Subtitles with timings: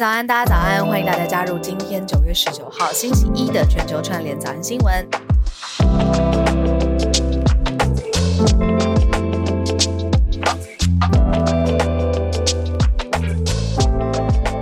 [0.00, 0.16] 早安。
[0.16, 5.06] 嗨，早安，大家早安，欢迎大家加入今天九月十九号星期一的全球串联早安新闻。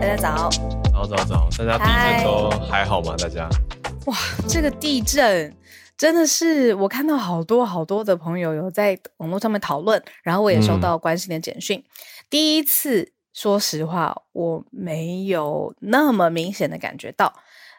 [0.01, 0.51] 大家早，
[0.93, 3.15] 早早早，大家地震都还好吗？
[3.17, 3.49] 大家？
[4.07, 4.17] 哇，
[4.49, 5.55] 这个地震。
[5.97, 11.79] 真的是我看到好多好多的朋友有在网络上面讨论，然后我也收到关心的简讯。
[11.79, 11.85] 嗯、
[12.29, 17.33] 第一次，说实话，我没有那么明显的感觉到。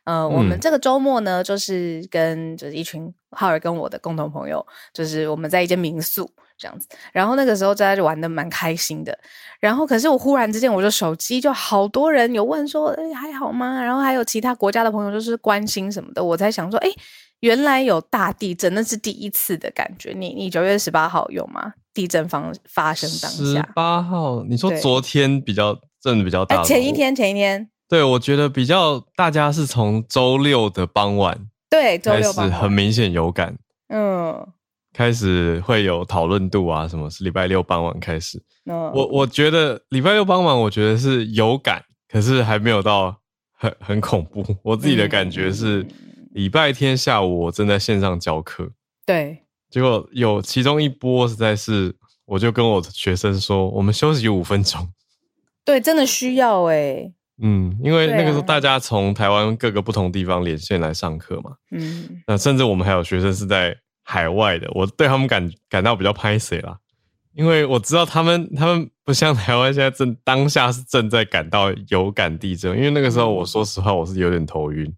[0.05, 6.87] 呃，嗯、我们这个周末呢，就是跟就是一群浩尔跟我的共同朋友，就是我们在一间民宿这样子。
[7.11, 9.19] 然后那个时候大家就玩的蛮开心的。
[9.59, 16.23] 然后可是我忽然之间，我就手机就好多人有问说：“哎，还好吗？”然后还有其他国家的朋友就是关心什么的。
[16.23, 16.89] 我才想说：“哎。”
[17.41, 20.11] 原来有大地震，那是第一次的感觉。
[20.11, 21.73] 你你九月十八号有吗？
[21.93, 23.61] 地震方发生当下。
[23.61, 26.63] 十八号，你说昨天比较震的比较大。
[26.63, 27.69] 前一天，前一天。
[27.87, 31.37] 对，我觉得比较大家是从周六的傍晚，
[31.69, 33.57] 对，周六开始很明显有感。
[33.87, 34.47] 嗯，
[34.93, 38.41] 开始会有讨论度啊，什么是礼拜六傍晚开始。
[38.65, 43.15] 嗯，我我觉得礼拜六傍晚，我觉得是有感，可是还没有到
[43.53, 44.45] 很很恐怖。
[44.63, 45.81] 我自己的感觉是。
[45.83, 45.89] 嗯
[46.33, 48.71] 礼拜天下午，我正在线上教课，
[49.03, 54.87] 对，结果有其中一波实在是，我就跟我的学生说，我们休息五分钟，
[55.63, 57.11] 对，真的需要哎，
[57.41, 66.77] 嗯，因为那个时候大家从台湾各个不同地方连线来上课嘛，嗯，那甚至我们还有学生是在海外的，我对他们感感到比较拍谢啦，
[67.33, 74.91] 因为我知道他们他们不像台湾现在正当下是正在感到有感地震，因为那个时候我说实话我是有点头晕。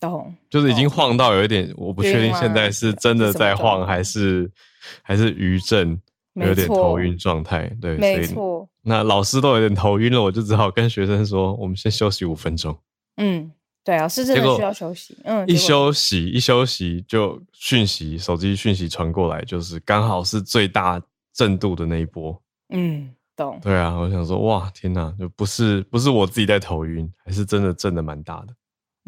[0.00, 4.50] 懂，就是已经晃到有一点，我不确定现在是真的在晃，还是
[5.02, 6.00] 还是余震，
[6.34, 7.70] 有点头晕状态。
[7.80, 8.66] 对，没错。
[8.82, 12.74] 那老师都有点头晕了，我就只好跟学生说，我们先休息五分钟。
[13.18, 13.52] 嗯，
[13.84, 15.14] 对啊，是真的需要休息。
[15.24, 20.98] 嗯，一休息一休息就讯息，手机讯息传过来，就是刚好是最大
[21.34, 22.40] 震度的那一波。
[22.70, 23.60] 嗯，懂。
[23.62, 28.54] 对啊，我想说，哇，天哪，就不是不是我自己在头晕，还是真的震的蛮大的。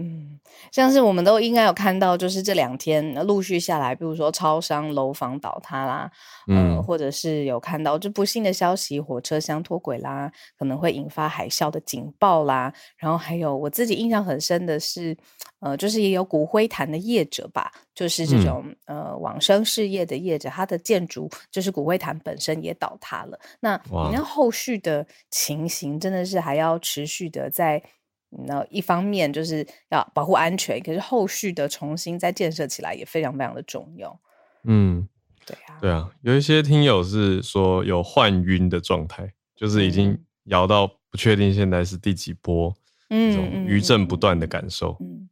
[0.03, 0.41] 嗯，
[0.73, 6.11] 像是我们都应该有看到，就是这两天陆续下来，比如说超商楼房倒塌啦，
[6.49, 12.73] 嗯、呃，或者是有看到就不幸的消息，火车厢脱轨啦，可能会引发海啸的警报啦。
[12.97, 15.17] 然后还有我自己印象很深的是，
[15.61, 23.39] 呃，就是也有骨灰坛的业者吧，就是这种、嗯、呃往生事业的业者，他的建筑就是骨灰坛本身也倒塌了。
[23.61, 27.81] 那你看后续的情形，真的是还要持续的在。
[28.47, 34.19] 那一方面就是要保护安全，可是后续的重新再建设起来也非常非常的重要。
[34.65, 35.09] 嗯，
[35.47, 42.75] 对啊，对啊，有一些听友是说有幻晕的状态，就是已经摇到不确定现在是第几波，
[43.11, 44.97] 嗯，这种余震不断的感受。
[45.01, 45.07] 嗯。
[45.07, 45.29] 嗯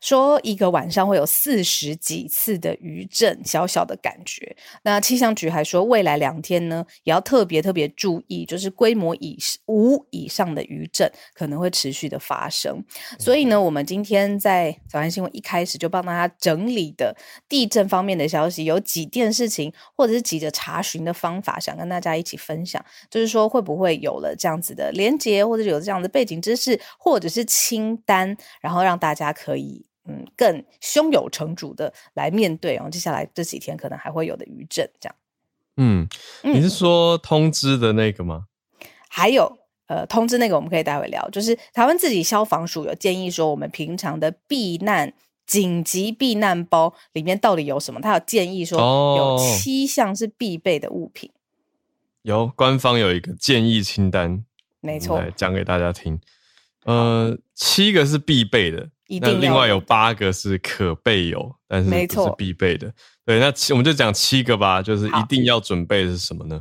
[0.00, 4.56] 说一个晚上会有四十几次的余震，小小的感觉。
[4.82, 12.84] 那气象局还说，未来两天呢，也要特别特别注意，就是规模以五以上的余震可能会持续的发生。
[13.18, 17.16] 所以呢，我们今天在早安新闻一开始就帮大家整理的
[17.48, 22.84] 地震方面的消息，有几件事情，或者是几个查询的方法，想跟大家一起分享。
[23.10, 29.87] 就是说，会不会有了这样子的连接，或者有这样的背景知识，或者是清单，然后让大家可以。
[30.08, 32.88] 嗯，更胸有成竹的来面对哦。
[32.90, 35.14] 接下来这几天可能还会有的余震，这样。
[35.76, 36.08] 嗯，
[36.42, 38.46] 你是说通知的那个吗？
[38.80, 41.28] 嗯、还有，呃，通知那个我们可以待会聊。
[41.30, 45.12] 就是台湾自己消防署有建议说，我们平常的避难
[45.46, 48.00] 紧急避难包里面到底有什么？
[48.00, 48.78] 他有建议说，
[49.16, 51.30] 有七项是必备的物品。
[51.30, 51.38] 哦、
[52.22, 54.44] 有官方有一个建议清单，
[54.80, 56.18] 没错，讲给大家听。
[56.88, 58.88] 呃，七个是必备的。
[59.20, 62.90] 那另外有八个是可备有，但是不是必备的。
[63.26, 66.58] 对，那七我们就讲七个吧，就是一定要准备的是什么呢？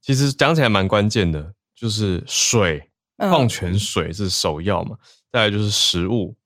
[0.00, 2.80] 其实讲起来蛮关键的，就是水，
[3.16, 4.96] 矿泉水是首要嘛。
[5.32, 6.36] 再来就是食物，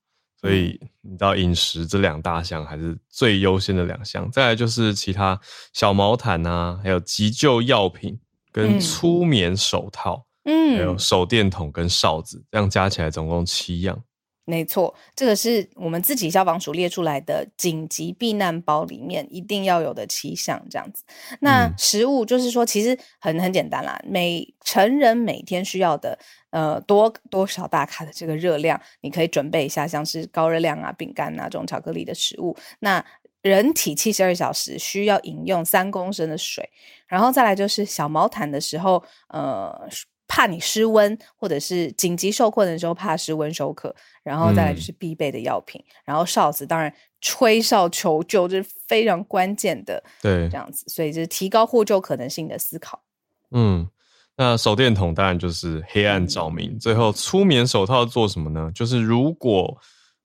[0.40, 4.30] 所以你知道饮食这两大项还是最优先的两项。
[4.30, 5.38] 再来就是其他
[5.74, 8.18] 小毛毯啊，还有急救药品
[8.50, 14.02] 跟粗棉手套，嗯，还有手电筒跟哨子，这样加起来总共七样。
[14.46, 21.04] 没错，这个是我们自己消防署列出来的紧急避难包里面一定要有的七项，这样子。
[21.38, 26.18] 那食物就是说，其实很很简单啦，每成人每天需要的
[26.50, 32.56] 呃多多少大卡的这个热量，你可以准备一下，像是高热量啊、饼干啊这种巧克力的食物。
[32.80, 33.04] 那
[33.42, 36.68] 人体七十二小时需要饮用三公升的水，
[37.06, 39.88] 然后再来就是小毛毯的时候，呃。
[40.32, 43.92] 怕你失温，或者是紧急受困的时候怕失温休克，
[44.22, 53.02] 然后再来就是必备的药品，嗯、然后哨子当然吹哨求救这是非常关键的，对，这样子，所以就是提高获救可能性的思考。
[53.50, 53.88] 嗯，
[54.36, 56.74] 那手电筒当然就是黑暗照明。
[56.74, 58.70] 嗯、最后出棉手套做什么呢？
[58.72, 59.76] 就是如果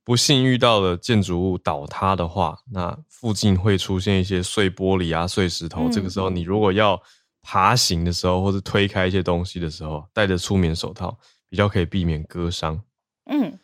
[0.03, 7.01] 不幸遇到了建筑物倒塌的话，那附近会出现一些碎玻璃啊、碎石头，嗯、这个时候你如果要
[7.45, 11.15] 爬行的时候，或是推开一些东西的时候，戴着出棉手套，
[11.47, 12.81] 比较可以避免割伤。
[13.29, 13.59] 嗯，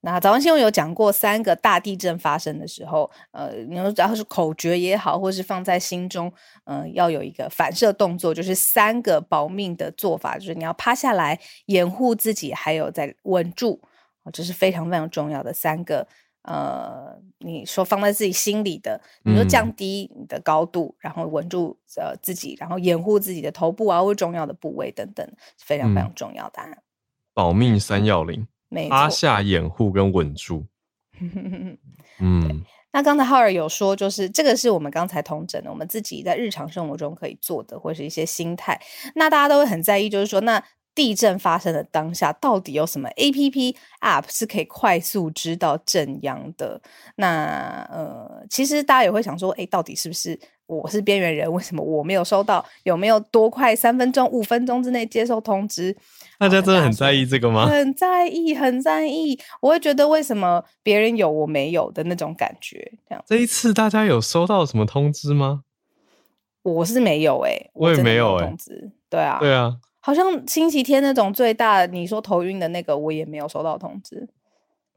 [0.00, 6.32] 那早安新闻有讲过，三个大地震发生的时候，呃，你说只要是口诀也好，或是放在心中，
[6.64, 13.80] 嗯、呃，要有一个反射动作，就是三个保命的做法，就是你要趴下来掩护自己，还有在稳住，
[14.32, 16.08] 这是非常非常重要的三个。
[16.42, 25.26] 呃，你说放在自己心里的，你说降低你的高度，嗯、然后稳住呃自己，然后掩护自己的头部啊或重要的部位等等，
[25.58, 26.62] 非常非常重要的。
[26.62, 26.78] 嗯、
[27.34, 28.46] 保命三要领，
[28.88, 30.64] 趴下、掩护跟稳住。
[32.20, 38.80] 嗯，那刚才浩尔有说，就是这个是我们刚才同整的，我们自己在日常生活中可以做的，或是一些心态。
[39.14, 40.64] 那大家都会很在意，就是说那。
[40.94, 46.80] 地震发生的当下，到底有什么 APP App 是可以快速知道震央的？
[47.16, 51.50] 那呃，其实大家也会想说，哎，到底是不是我是边缘人？
[51.52, 52.64] 为什么我没有收到？
[52.82, 55.96] 有没有多快三分钟、五分钟之内接受通知？
[56.38, 57.66] 大家真的很在意这个吗？
[57.66, 59.38] 很在意，很在意。
[59.60, 62.92] 我会觉得为什么别人有我没有的那种感觉？
[63.08, 63.24] 这样。
[63.26, 65.62] 这一次大家有收到什么通知吗？
[66.62, 68.90] 我是没有哎、欸，我也没有通知。
[69.08, 69.76] 对啊，对啊。
[70.02, 74.28] 好像星期天那种最大，你说头晕的那个，我也没有收到通知。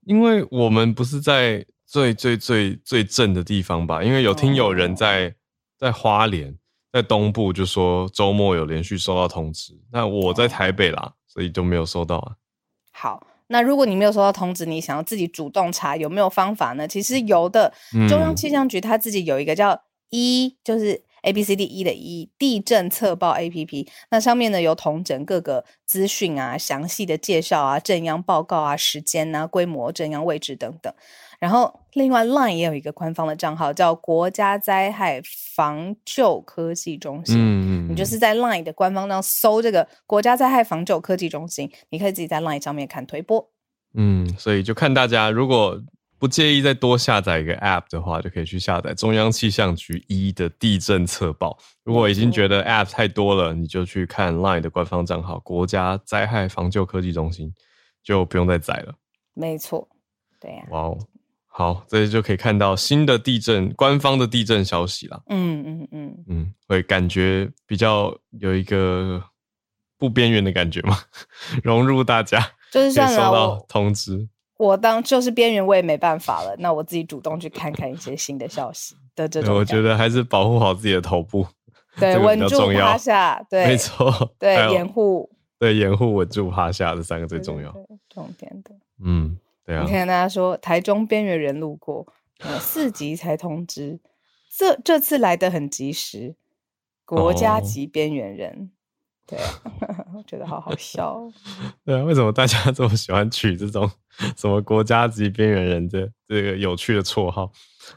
[0.05, 4.01] 因为我们不是在最最最最正的地方吧？
[4.01, 5.33] 因为有听有人在、哦、
[5.77, 6.57] 在花莲，
[6.91, 9.77] 在东部，就说周末有连续收到通知。
[9.91, 12.35] 那我在台北啦，哦、所以就没有收到啊。
[12.91, 16.87] 好，那如果你没有收到通知，你想要自己主动查，有没有方法呢？
[16.87, 17.73] 其实有的，
[18.07, 21.03] 中央气象局它自己有一个叫一，就是。
[21.23, 30.93] A B C D E 的 E 地震测报 A P P，那上面呢有统整各个资讯啊，详细的介绍啊，震央报告啊，时间啊，规模、震央位置等等。
[31.39, 35.21] 然后另外 Line 也有一个官方的账号，叫国家灾害
[35.55, 37.35] 防救科技中心。
[37.37, 43.49] 嗯，你就是在 Line 的官方上搜这个国家灾害防救科技中心，你可以自己在 Line 上面看推播。
[43.95, 45.81] 嗯，所以就看大家如果。
[46.23, 51.57] 不介意再多下载一个 App 的话，就可以去下载中央气象局一的地震测报。
[51.83, 57.53] 如果已经觉得 App 太多了，你就去看 Line 的官方账号“国家灾害防救科技中心”，
[58.01, 58.95] 就不用再载了。
[59.33, 59.85] 没错，
[60.39, 60.71] 对呀、啊。
[60.71, 60.97] 哇哦，
[61.47, 65.21] 好，这就可以看到新的地震官方的地震消息了。
[65.27, 69.21] 嗯嗯嗯嗯，会感觉比较有一个
[69.97, 70.97] 不边缘的感觉嘛？
[71.61, 72.39] 融入大家，
[72.71, 74.29] 就是像收到通知。
[74.63, 76.55] 我当就是边缘，我也没办法了。
[76.59, 81.45] 那我自己主动去看看一些新的消息的这种，我觉得还是保护好自己的头部，
[81.99, 85.29] 对，稳住趴下，对，没错，对，掩护，
[85.59, 87.73] 对，掩护稳住趴下这三个最重要，
[88.09, 88.71] 重点的，
[89.03, 89.83] 嗯，对啊。
[89.83, 92.07] 你看大家说台中边缘人路过，
[92.59, 93.99] 四级才通知，
[94.57, 96.35] 这这次来的很及时，
[97.05, 98.71] 国家级边缘人。
[99.23, 99.49] 哦对啊，
[100.13, 101.33] 我觉得好好笑哦。
[101.85, 103.89] 对啊，为什么大家这么喜欢取这种
[104.35, 107.49] 什么国家级边缘人的这个有趣的绰号？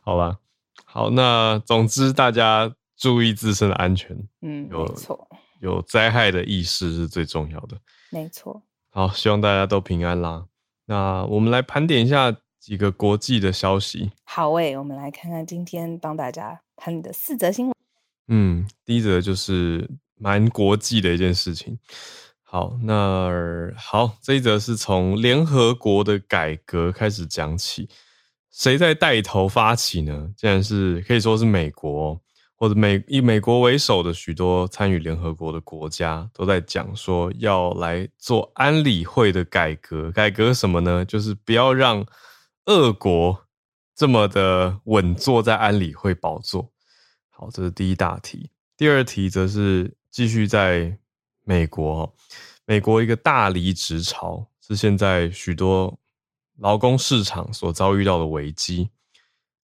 [0.03, 0.39] 好吧，
[0.85, 4.17] 好，那总之大家注意自身的安全。
[4.43, 5.29] 嗯，有没错，
[5.61, 7.77] 有灾害的意识是最重要的。
[8.11, 8.63] 没错。
[8.91, 10.47] 好，希望大家都平安啦。
[10.87, 14.13] 那我们来盘点一下几个国际的消息。
[14.23, 17.75] 好诶，我们来看看今天帮大家盘的四则新闻。
[18.29, 19.91] 嗯，第一则就是。
[20.19, 21.79] 蛮国际的一件事情。
[22.49, 23.29] 好，那
[23.77, 27.89] 好，这一则是从联合国的改革开始讲起，
[28.53, 30.31] 谁在带头发起呢？
[30.37, 32.19] 竟然是可以说是美国，
[32.55, 40.11] 或者美以美国为首的许多参与联合国的国家都在讲说要来做安理会的改革。
[40.13, 41.05] 改革什么呢？
[41.05, 42.07] 就是不要让
[42.67, 43.37] 俄国
[43.95, 46.71] 这么的稳坐在安理会宝座。
[47.29, 48.51] 好，这是第一大题。
[48.77, 49.96] 第二题则是。
[50.17, 50.99] 继续在
[51.45, 52.11] 美国，
[52.65, 55.95] 美国一个大离职潮是现在许多
[56.57, 58.89] 劳工市场所遭遇到的危机。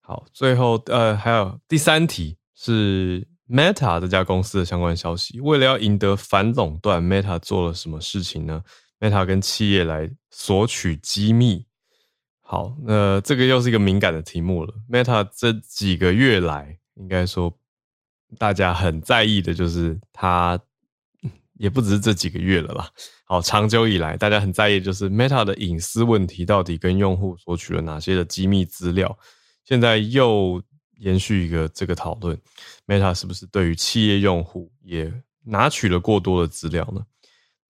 [0.02, 5.40] 好，最后呃还有第三题是 Meta 这家公司的相关消息。
[5.40, 8.64] 为了要赢得反垄断，Meta 做了什么事情呢
[9.00, 11.68] ？Meta 跟企业来索取机密。
[12.42, 14.74] 好，那这个又是一个敏感的题目了。
[14.90, 17.59] Meta 这几个月来，应该说。
[18.38, 20.60] 大家很在意的就是它
[21.58, 22.90] 也不只是这几个月了啦。
[23.26, 29.18] 好，长久以来大家很在意就是 Meta 的隐私问题，到底跟用户索取了哪些的机密资料？
[29.66, 30.62] 现在又
[30.98, 32.40] 延续一个这个讨论
[32.88, 35.14] ，Meta 是不是对于企业用户也
[35.46, 37.06] 拿取了过多的资料呢？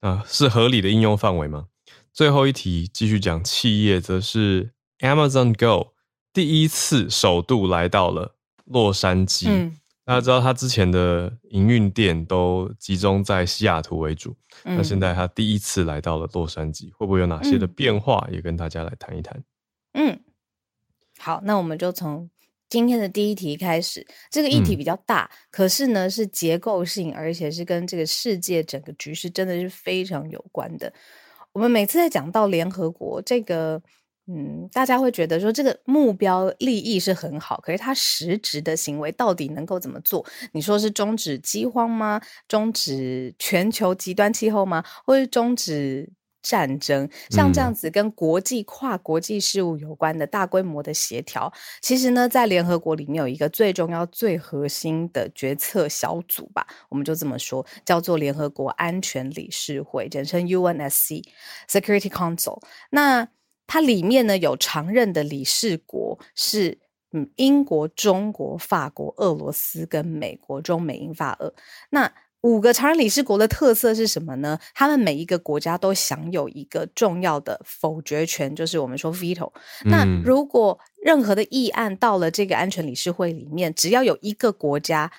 [0.02, 1.66] 啊，是合理的应用范围吗？
[2.14, 5.94] 最后一题继续讲企业，则是 Amazon Go
[6.32, 8.36] 第一次首度来到了
[8.66, 9.72] 洛杉矶。
[10.10, 14.36] 大家知道，他之前的营运店都集中在西雅图为主。
[14.64, 18.28] 嗯、那现在他第一次来到了洛杉矶，会不会有哪些的变化？
[18.32, 19.44] 也跟大家来谈一谈。
[19.94, 20.20] 嗯，
[21.20, 22.28] 好，那我们就从
[22.68, 24.04] 今天的第一题开始。
[24.32, 30.92] 这个议题比较大，嗯、可是呢是结构性，而且是跟这个世界整个局势真的是非常有关的。
[31.52, 33.80] 我们每次在讲到联合国这个。
[34.32, 40.24] 嗯，大家会觉得说这个目标利益是很好，可是他实质的行为到底能够怎么做？
[40.52, 42.22] 你说是终止饥荒吗？
[42.48, 44.84] 终止全球极端气候吗？
[45.04, 46.08] 或是终止
[46.44, 47.10] 战争？
[47.32, 61.24] 像这样子跟国际跨国际事务有关的大规模的协调，其实呢，在联合国里面有一个最重要、最核心的决策小组吧，我们就这么说，叫做联合国安全理事会，简称 UNSC
[61.68, 62.62] Security Council。
[62.92, 63.28] 那
[63.70, 66.80] 它里面呢有常任的理事国是
[67.12, 71.54] 嗯英国、中国、法国、俄罗斯跟美国，中美英法俄。
[71.92, 72.12] 那
[72.42, 74.58] 五个常任理事国的特色是什么呢？
[74.74, 79.52] 他们每一个国家都享有一个重要的否决权，就是我们说 veto。
[79.86, 85.12] 那如果任何的议案到了这个安全理事会里面，只要有一个国家。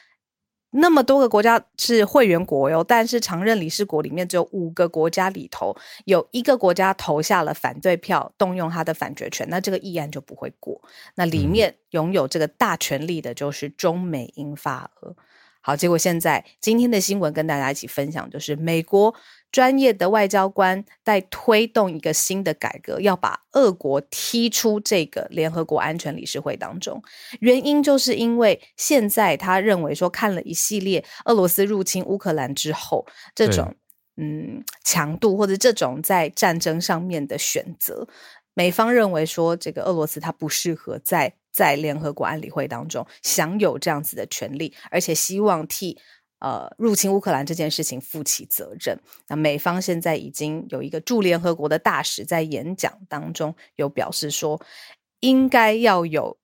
[0.70, 10.80] 那么多个国家是会员国哟，但是常任理事国里面只有五个国家里头有一个国家投下了反对票，动用他的反决权，那这个议案就不会过。
[11.16, 15.16] 那里面拥有这个大权力的就是中美英法俄。
[15.62, 19.14] 好，结果现在今天的新闻跟大家一起分享，就是美国。
[19.52, 27.02] 专业的外交官在推动一个新的改革，要把俄国踢出这个联合国安全理事会当中。
[27.40, 33.04] 原因就是因为现在他认为说，看了一系列俄罗斯入侵乌克兰之后，
[33.34, 33.74] 这种
[34.16, 38.06] 嗯强度或者这种在战争上面的选择，
[38.54, 45.98] 美方认为说，这个俄罗斯它不适合在在联合国安理会当中享有这样子的权利，而且希望替。
[46.40, 48.98] 呃，入侵乌克兰这件事情负起责任。
[49.28, 54.60] 那美方现在已经有一个驻联合国的大使在演讲当中有表示说，
[55.20, 56.36] 应该要有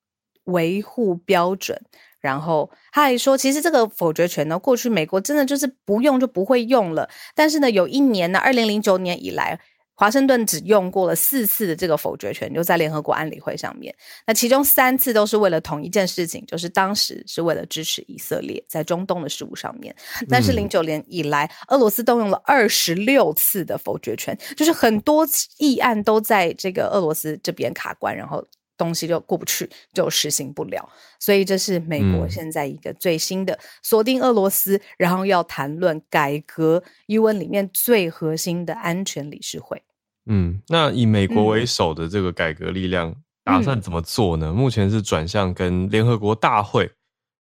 [0.45, 1.81] 维护标准。
[2.21, 7.09] 然后他还说，其实这个否决权呢，过去美国真的就是不用就不会用了。
[7.35, 9.61] 但是呢，有一年呢，二零零九年以来。
[9.97, 13.95] 华盛顿只用过了四次的这个否决权，就在联合国安理会上面。
[14.26, 19.97] 那其中三次都是为了同一件事情，就是当时是为了支持以色列在中东的事务上面。
[20.29, 25.26] 但是零九年以来，俄罗斯动用了二十六次的否决权，就是很多
[25.57, 30.87] 议案都在这个俄罗斯这边卡关，然后东西就过不去，就实行不了。
[31.19, 39.83] 所以这是美国现在一个最新的锁定俄罗斯，然后要谈论改革 UN 里面最核心的安全理事会。
[40.26, 43.14] 嗯，那以美国为首的这个改革力量
[43.45, 44.49] 打算怎么做呢？
[44.49, 46.90] 嗯、目前是转向跟联合国大会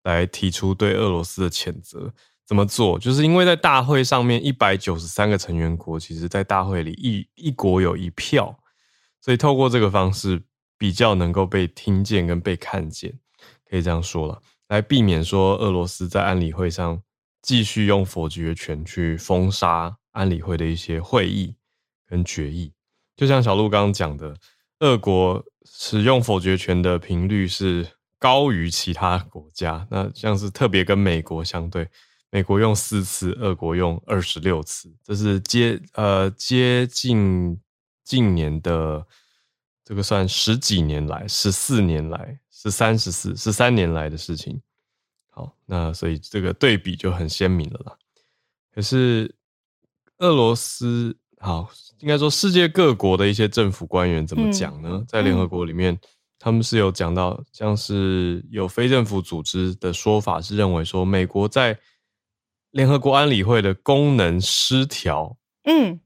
[0.04, 2.13] 来提出对俄罗斯的谴责。
[2.46, 3.00] 怎么做？
[3.00, 8.54] 就是因为在大会上面一百九十三个成员国，其实在大会里一一国有一票，
[9.22, 10.44] 所以透过这个方式
[10.78, 13.18] 比较能够被听见跟被看见，
[13.70, 17.02] 可以这样说了，来避免说俄罗斯在安理会上
[17.42, 21.56] 继续用否决权去封杀安理会的一些会议。
[22.06, 22.72] 跟决议，
[23.16, 24.36] 就像小鹿刚刚讲的，
[24.80, 27.88] 俄国使用否决权的频率是
[28.20, 29.88] 高于其他国家。
[29.90, 31.90] 那像是特别跟美国相对，
[32.30, 37.60] 美国用四次，俄国用二十六次，这是接呃接近
[38.04, 39.08] 近年的
[39.84, 44.62] 这个算十几年来、十四年来、十三十四十三年来的事情。
[45.30, 47.98] 好，那所以这个对比就很鲜明了啦。
[48.72, 49.34] 可是
[50.18, 51.18] 俄罗斯。
[51.44, 51.70] 好，
[52.00, 54.92] 应该说世界各国的一些政府官员怎么讲呢？
[54.94, 56.00] 嗯、在联合国里面，嗯、
[56.40, 61.78] 他们是有讲到，像是有非政府组织的说法是认为说，美国在
[62.72, 65.36] 联合国安理会的功能失调。
[65.66, 66.00] 嗯，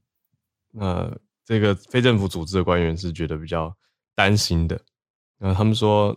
[0.72, 1.08] 那
[1.44, 3.72] 这个非政府组织的官员是觉得比较
[4.16, 4.80] 担心的。
[5.38, 6.16] 那他们说，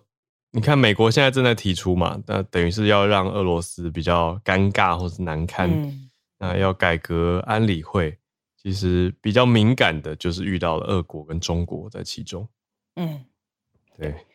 [0.49, 5.69] 你看美国现在正在提出嘛，那等于是要让俄罗斯比较尴尬或是难堪。
[5.69, 6.09] 嗯、
[6.39, 8.17] 那要改革安理会。
[8.61, 12.47] 其实比较敏感的，就是遇到了俄国跟中国在其中。
[12.95, 13.25] 嗯，
[13.97, 14.27] 对，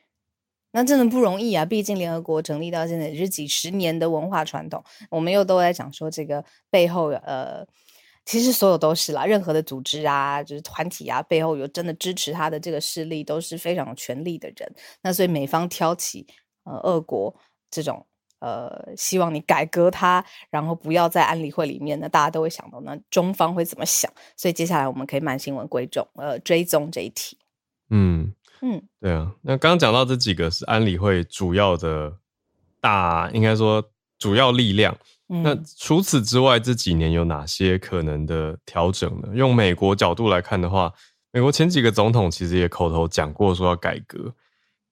[0.73, 1.64] 那真的不容易啊！
[1.64, 7.64] 毕竟联合国成立到现在也是几十年的文化传统，我们又都在讲说这个背后呃
[8.25, 14.75] 其实所有都是啦，任何的组织啊，就是团体啊，背后有真的支持他的这个势力，都是非常有权力的人。
[15.02, 16.26] 那所以美方挑起
[16.64, 17.33] 呃俄国
[17.71, 18.04] 这种
[18.38, 24.11] 呃希望你改革它，然后不要在安理会里面呢，大家都会想到那中方会怎么想。
[24.37, 27.37] 所以接下来我们可以慢新闻归众呃追踪这一题。
[27.90, 29.33] 嗯嗯，对啊。
[29.43, 32.12] 那刚刚讲到这几个是安理会主要的
[32.81, 33.83] 大，应该说
[34.19, 34.97] 主要力量。
[35.28, 39.28] 那除此之外，这几年有哪些可能的调整呢？
[39.35, 40.93] 用美国角度来看的话，
[41.33, 44.33] 美国前几个总统其实也口头讲过说要改革。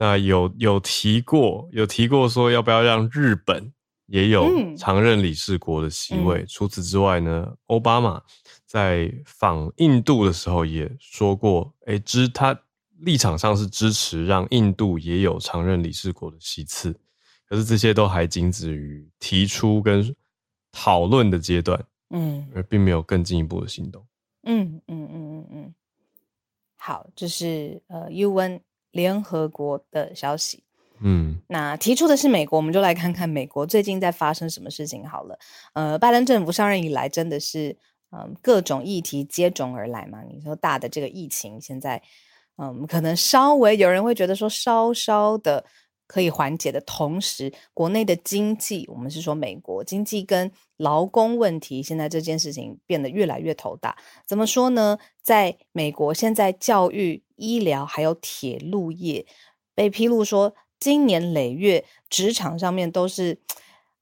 [0.04, 3.72] 那有有提过，有提过说要不要让日本
[4.04, 4.46] 也有
[4.76, 6.42] 常任理事国的席位。
[6.42, 8.22] 嗯、除此之外呢，奥巴马
[8.66, 12.54] 在访印度的时候也说过，诶，支他
[12.98, 16.94] 立场上是支持让印度也有常任理事国的席次。
[17.48, 20.14] 可是这些都还仅止于提出跟。
[20.76, 21.80] 讨论的阶段，
[22.10, 24.04] 嗯，而并没有更进一步的行动。
[24.42, 25.74] 嗯嗯嗯嗯嗯。
[26.74, 28.60] 好，这是呃，UN
[28.94, 30.64] 联合国的消息。
[31.00, 35.38] 嗯，那提出的是美国，我们就来看看美国最近在发生什么事情好了。
[35.74, 37.76] 呃，拜登政府上任以来，真的是
[38.10, 40.22] 嗯、呃，各种议题接踵而来嘛。
[40.22, 42.00] 你说大的这个疫情，现在
[42.56, 45.64] 嗯，可能稍微有人会觉得说稍稍的。
[46.06, 53.96] 可以缓解的同时，国内的经济，我们是说美国经济跟劳工问题，现在这件事情变得越来越头大。
[54.26, 54.98] 怎么说呢？
[55.22, 59.26] 在美国，现在教育、医疗还有铁路业
[59.74, 63.40] 被披露说，今年累月职场上面都是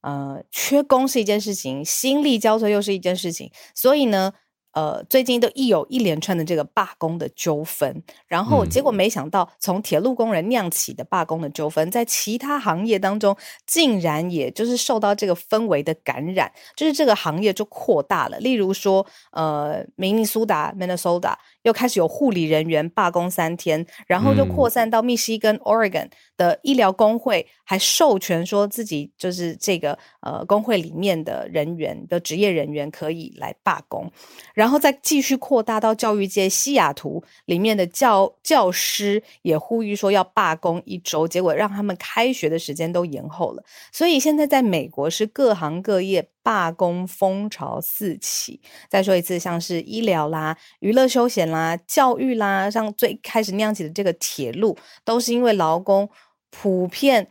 [0.00, 4.32] 呃缺工是一件事情，心力交瘁又是一件事情，所以呢。
[4.72, 18.38] 呃，最近都一有一连串的这个罢工的纠纷，然后结果没想到，从铁路工人酿起的罢工的纠纷，在其他行业当中，竟然也就是受到这个氛围的感染，就是这个行业就扩大了。
[18.38, 34.10] 例如说，呃，明尼苏达 （Minnesota） 又开始有护理人员罢工三天，然后就扩散到密西根 （Oregon） 的医疗工会，还授权说自己就是这个呃工会里面的人员的职业人员可以来罢工。
[34.54, 43.62] 然后再继续扩大到教育界，西雅图里面的教教师也呼吁说要罢工一周，结果让他们开学的时间都延后了。
[43.92, 48.60] 所以现在在美国是各行各业罢工风潮四起。
[48.88, 56.08] 再说一次，像是医疗啦、娱乐休闲啦、教育啦，像最开始酿起的这个铁路，都是因为劳工
[56.50, 57.28] 普遍。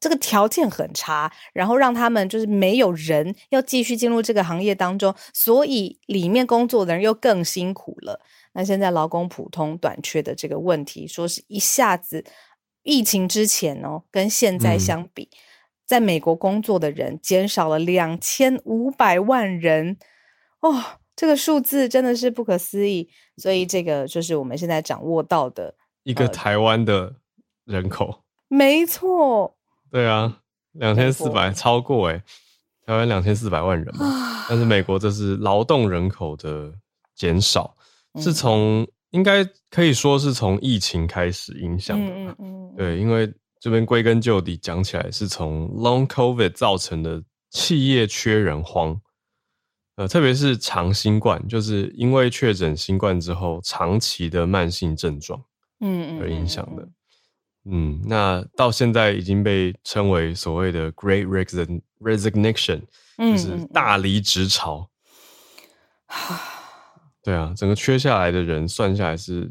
[0.00, 8.20] 这个条件很差，然后让他们就是没有人要继续进入这个行业当中，所以里面工作的人又更辛苦了。
[8.52, 12.22] 那现在劳工普通短缺的这个问题，说是一下子
[12.82, 15.38] 疫情之前哦，跟现在相比，嗯、
[15.86, 19.96] 在美国工作的人减少了两千五百万人。
[20.60, 20.82] 哦，
[21.14, 23.08] 这个数字真的是不可思议。
[23.36, 27.14] 所以这个就是我们现在掌握到的一个台湾的
[27.64, 28.18] 人口，呃、
[28.48, 29.56] 没错。
[29.90, 30.40] 对啊，
[30.72, 31.50] 两千四百。
[31.52, 32.22] 超过诶，
[32.86, 36.72] 台湾两千四百万人嘛，但是美国这是劳动人口的
[37.14, 37.76] 减少，
[38.20, 38.32] 是。
[38.32, 42.36] 从应该可以说是从疫情开始影响的吧。
[42.76, 43.32] 对，因为
[43.64, 49.00] 这边归根究底讲起来，是从 Long COVID 造成的企业缺人荒，
[49.96, 55.42] 呃，特别是长新冠，就是因为确诊新冠之后长期的慢性症状，
[55.80, 56.86] 嗯而影响的。
[57.64, 61.26] 嗯，那到现在已经被称为所谓的 Great
[61.98, 62.82] Resignation，
[63.16, 64.90] 就是大离职潮。
[66.08, 66.36] 嗯、
[67.24, 69.50] 对啊，整个缺下来的人算下来是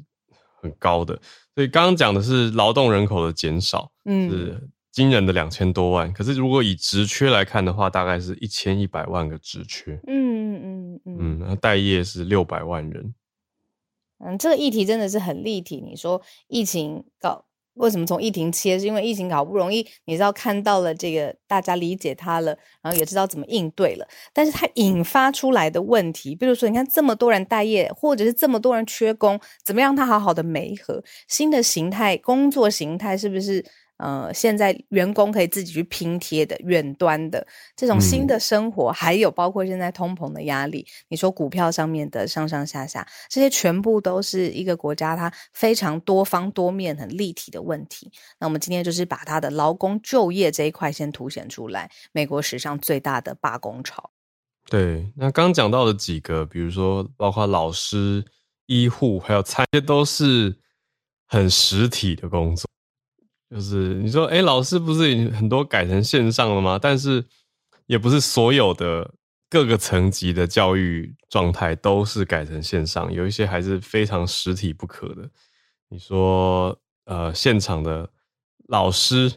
[0.64, 1.14] 很高的。
[1.54, 6.12] 所以刚刚讲的是劳动人口的减少，嗯，是惊人的两千多万。
[6.12, 10.00] 可是如果以职缺来看的话，大概是一千一百万个职缺。
[10.08, 13.14] 嗯嗯嗯嗯，嗯，那待业是六百万人。
[14.26, 15.80] 嗯，这个议题真的是很立体。
[15.80, 17.46] 你说疫情搞。
[17.76, 18.78] 为什么从疫情切？
[18.78, 24.08] 是因为疫情好不容易，你知道看到了这个，大家理解它了，然后也知道怎么应对了。
[24.32, 31.04] 但是它引发出来的问题，比如说，你看这么多人待业，或者是这么多人缺工，怎么让它好好的媒合？
[31.28, 33.66] 新的形态，工作形态是不是？
[33.98, 48.12] 呃，现在员工可以自己去拼贴的远端的这种新的生活，嗯、还有包括现在通膨的压力，你说股票上面的上上下下，这些全部都是一个国家它非常多方多面、很立体的问题。
[48.40, 54.12] 那我们今天就是把它的劳工就业这一块先凸显出来，美国史上最大的罢工潮。
[54.70, 58.26] 对，那刚讲到的几个，比如说包括老师、
[58.66, 60.58] 医护，还有餐，这些都是
[61.28, 62.68] 很实体的工作。
[63.54, 66.80] 就是你说，哎，老师不是已经很多改成线上了吗？
[66.82, 67.24] 但是
[67.86, 69.14] 也不是所有的
[69.48, 75.30] 各个层级的教育状态都是改成线上，有一些还是非常实体不可的。
[75.90, 78.10] 你说，呃，现场的
[78.70, 79.32] 老师，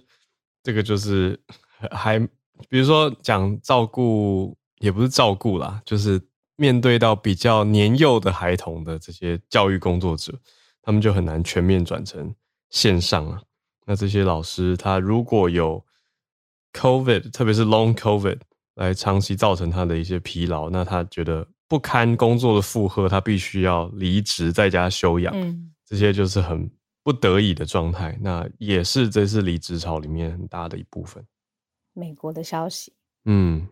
[0.63, 1.39] 这个就是
[1.91, 2.19] 还，
[2.71, 6.19] 比如说讲照顾，也不是照顾啦，就是
[6.57, 10.33] 面对到比较年幼的孩童的这些教育工作者，
[10.81, 12.35] 他们就很难全面转成
[12.71, 13.43] 线上啊。
[13.87, 15.83] 那这些老师，他如果有
[16.73, 18.41] COVID，特别是 Long COVID，
[18.75, 25.33] 来长期造成他的一些疲劳，那他觉得不堪工作的负荷，他必须要离职在家休养。
[25.37, 26.69] 嗯，这些就是很
[27.05, 28.19] 不得已的状态。
[28.21, 31.25] 那也是这次离职潮里面很大的一部分。
[31.93, 32.93] 美国的消息。
[33.25, 33.69] 嗯，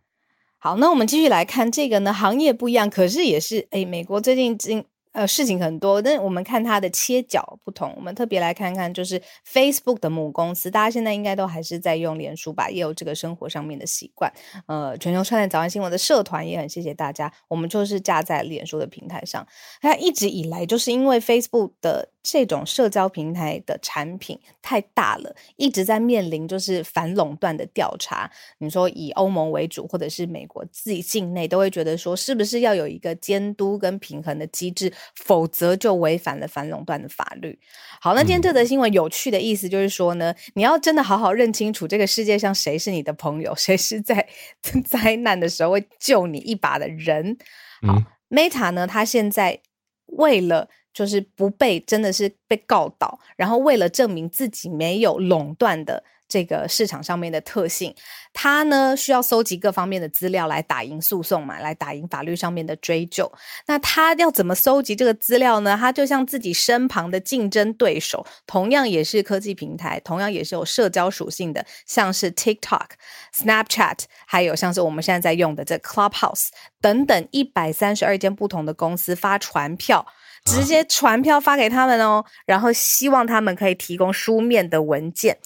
[0.59, 4.85] 好，那我们继续来看这个呢，行业不一样，可是也是哎，美国最近经。
[5.15, 7.95] 呃，事情很多，但我们看它的切角不同。
[7.97, 14.33] 我们特别来看看，就是 Facebook 的母公司，大家现在应该都还是在用脸书吧，也有这个生活上面的习惯。
[14.67, 19.47] 呃，全球串联早安新闻的社团也很谢谢大家，我们就是架在脸书的平台上。
[19.81, 28.29] 它一直以来就是因为 Facebook 的这种社交平台的产品太大了，一直在面临就是反垄断的调查。
[28.59, 34.91] 你说以欧盟为主，或者是美国自己境内，都会觉得说，是不是要有一个监督跟平衡的机制？
[35.15, 37.59] 否则就违反了反垄断的法律。
[38.01, 44.27] 好，那今天这则新闻有趣的意思就是说呢，你要真的好好认清楚这个世界上谁是你的朋友，谁是在
[44.89, 47.37] 灾难的时候会救你一把的人。
[47.87, 49.61] 好，嗯，Meta 呢，他现在
[50.07, 56.03] 为了就是不被真的是被告倒，然后为了证明自己没有垄断的。
[56.27, 57.95] 这个市场上面的特性，
[58.33, 63.31] 他呢需要搜集各方面的资料来打赢诉讼嘛，来打赢法律上面的追究。
[63.67, 65.77] 那他要怎么搜集这个资料呢？
[65.79, 72.87] 他就像自己身旁的竞争对手，同样也是科技平台，同样也是有社交属性的，像是 TikTok、
[73.37, 76.49] Snapchat，还有像是我们现在在用的这 Clubhouse
[76.81, 80.05] 等等一百三十二间不同的公司发传票，
[80.45, 85.39] 直接传票发给他们哦，然后希望他们可以提供书面的文件。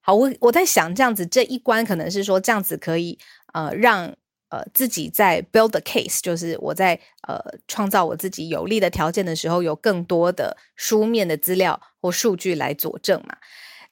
[0.00, 3.16] 好，我我在想这样子这一关可能是说这样子可以
[3.52, 4.12] 呃让
[4.48, 13.36] 呃自己在 build the case，就是我在呃创造我自己有利的条件的时候，有更多的书面的资料或数据来佐证嘛。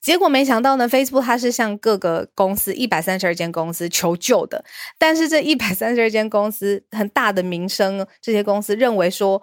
[0.01, 4.65] 结果没想到呢，Facebook 它是向各个公司一百三十二间公司求救的，
[4.99, 9.41] 但是这一百三十二间公司很大的名声，这些公司认为说。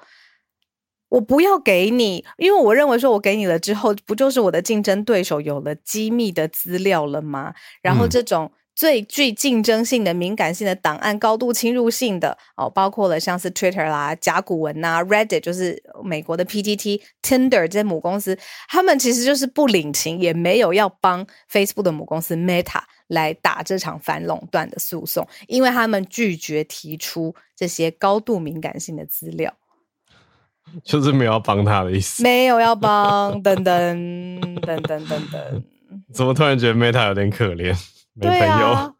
[1.09, 7.53] 我不要给你，因为我认为说，我给你了之后，不就是我的竞争对手有了机密的资料了吗？
[7.81, 29.51] 然后这种最具竞争性的、敏感性的档案、高度侵入性的哦，包括了像是 Twitter 啦、甲骨文呐、Reddit，就是美国的 PTT、Tinder 这些母公司，他们其实就是不领情，也没有要帮 Facebook 的母公司 Meta 来打这场反垄断的诉讼，因为他们拒绝提出这些高度敏感性的资料。
[30.83, 35.63] 就是没有要帮他的意思，没有要帮， 等等等等等等，
[36.13, 37.75] 怎么突然觉得 Meta 有点可怜？
[38.13, 38.93] 没朋友，对啊，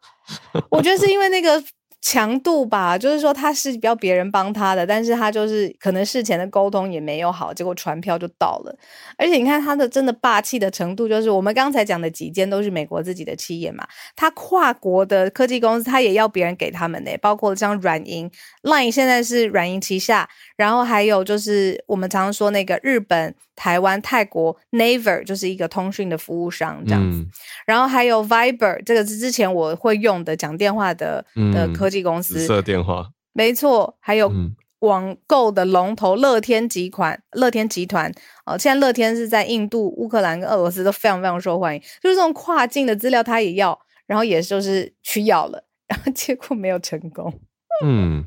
[0.70, 1.62] 我觉得是因为那个。
[2.00, 8.74] 强度吧，就是说他是要别人帮他的，但是他就是可能事前的沟通也没有好，结果传票就到了。
[9.16, 18.30] 而且你看他的真的霸气的程度，就是我们刚才讲的几间都是美国自己的企业嘛，他跨国的科技公司他也要别人给他们的，包括像软银
[18.62, 23.34] ，Line 现在是软银旗下，然后还有就是我们常常说那个日本。
[23.58, 27.30] 台湾、泰国 Naver 就是一个通讯的服务商这样子，嗯、
[27.66, 34.32] 然后还有 Viber 这个是之前我会用的讲电话的、嗯、的科技公司，紫色电话，没错，还有
[34.78, 38.12] 网购的龙头乐天集团，乐天集团。
[38.46, 47.40] 哦，现在乐天是在印度、乌克兰跟俄罗斯都非常非常受欢迎，就是这种跨境的资料他也要，然后也就是去要了，然后结果没有成功，
[47.84, 48.22] 嗯。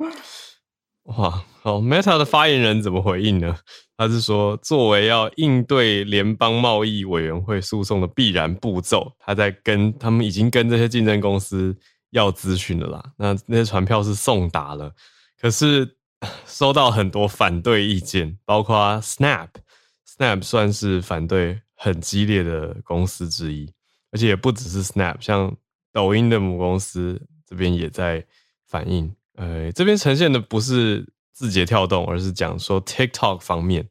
[1.17, 3.57] 哇，好，Meta 的发言人怎么回应呢？
[3.97, 11.75] 他是说，作为要应对联邦贸易委员会诉讼的必然步骤，他在跟他们已经跟这些竞争公司
[12.11, 13.03] 要咨询了啦。
[13.17, 14.91] 那那些传票是送达了，
[15.39, 15.97] 可是
[16.45, 23.71] 收到很多反对意见，包括 Snap，Snap 算是反对很激烈的公司之一，
[24.11, 25.55] 而且也不只是 Snap，像
[25.91, 28.25] 抖音的母公司这边也在
[28.65, 29.13] 反映。
[29.35, 33.87] 呃，这边呈现的不是字节跳动，而是讲说 TikTok 方面，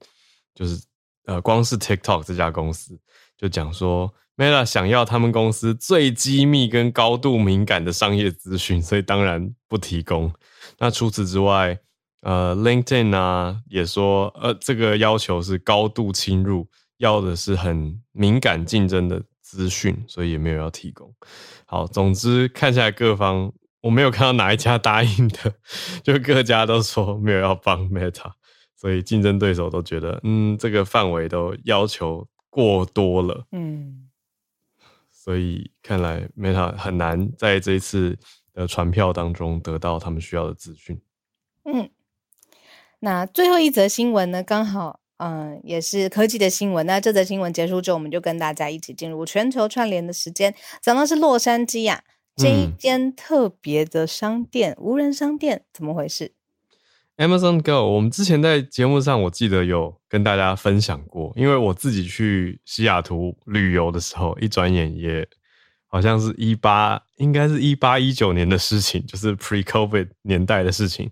[0.54, 0.80] 就是
[1.24, 2.98] 呃，光是 TikTok 这家公司
[3.38, 10.30] 就讲说，Meta 想要他们公司最机密跟高度敏感的商业资讯，所以当然不提供。
[10.78, 11.78] 那除此之外，
[12.20, 21.12] 呃，LinkedIn 啊也说，呃，这个要求是高度侵入，要的是很敏感竞争的资讯，所以也没有要提供。
[21.64, 23.50] 好，总之看下来各方。
[23.82, 25.54] 我没有看到哪一家答应的，
[26.04, 28.32] 就各家都说没有要帮 Meta，
[28.76, 34.10] 所以竞争对手都觉得，嗯，这个范围都要求过多了，嗯，
[35.10, 38.18] 所以看来 Meta 很难在这一次
[38.52, 41.00] 的传票当中得到他们需要的资讯。
[41.64, 41.88] 嗯，
[42.98, 46.84] 那最后一则新闻呢，刚好，嗯，也是科技的新闻。
[46.84, 52.04] 那这则新闻结束之后，我们就跟大家一起进入全球串联的时间，讲的是洛杉矶呀。
[52.40, 56.32] 这一间特别的商店，嗯、无人商店，怎么回事
[57.16, 61.32] ？Amazon Go，我们之前在节目上，我记得有跟大家分享过。
[61.36, 65.28] 因为我自己去西雅图旅游的时候，一转眼也
[65.86, 71.10] 好像是一八，应该是一八一九年的事情，就是 Pre-COVID 年代的事情。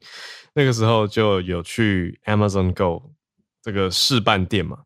[0.55, 3.13] 那个时候就有去 Amazon Go
[3.63, 4.79] 这个试办店嘛。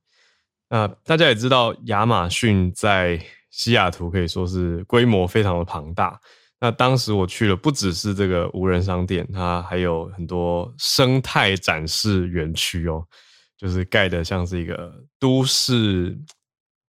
[0.68, 3.20] 那大家也知道，亚马逊在
[3.52, 6.18] 西雅图可以说是规模非常的庞大。
[6.58, 13.04] 那当时我去了，不只是这个无人商店，它还有很多生态展示园区哦，
[13.58, 16.16] 就是盖的像是一个都市，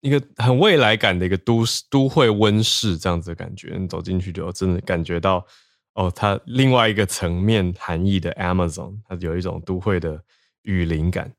[0.01, 3.75] 一个很未来感的一个都市都会温室这样子的感觉。
[3.77, 5.43] 你走进去就真的感觉到
[5.95, 10.23] 哦，它另外一个层面含义的 Amazon，它有一种都会的
[10.61, 11.33] 雨林感。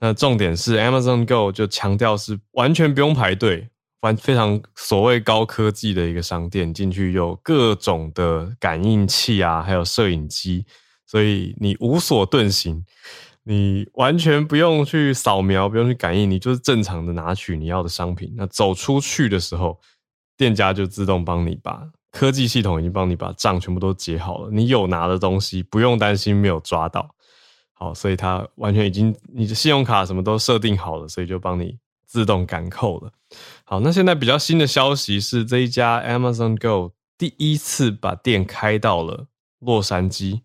[0.00, 3.68] 那重点是 Amazon Go 就强调是完全不用排队。
[4.00, 10.64] 完非常所谓高科技的一个商店，进去有各种的感应器啊，还有摄影机，
[11.04, 12.84] 所以你无所遁形，
[13.42, 18.32] 你完全不用去扫描，不用去感应，你就是正常的拿取你要的商品。
[18.36, 19.80] 那走出去的时候，
[20.36, 21.82] 店家就自动帮你把
[22.12, 27.12] 科技系统已经帮你把账全部都结好了，你有拿的东西不用担心没有抓到。
[27.72, 31.76] 好，所以它完全已经你的信用卡什么都设定好了，所以就帮你。
[32.10, 33.12] 自动赶扣了。
[33.70, 39.26] 好，那现在比较新的消息是，这一家 Amazon Go 第一次把店开到了
[39.58, 40.40] 洛杉矶，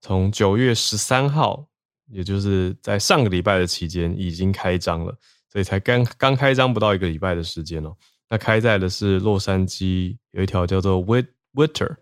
[0.00, 1.66] 从九月十三号，
[2.12, 5.12] 也就是在上个礼拜的期间已经开张了，
[5.52, 7.92] 所以才刚刚开张不到一个礼拜的时间哦。
[8.28, 11.96] 那开在的是洛杉矶有一条叫做 Wit Witter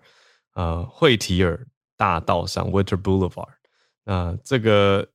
[0.52, 3.54] 呃惠提尔大道上 Witter Boulevard，
[4.04, 5.08] 那这个。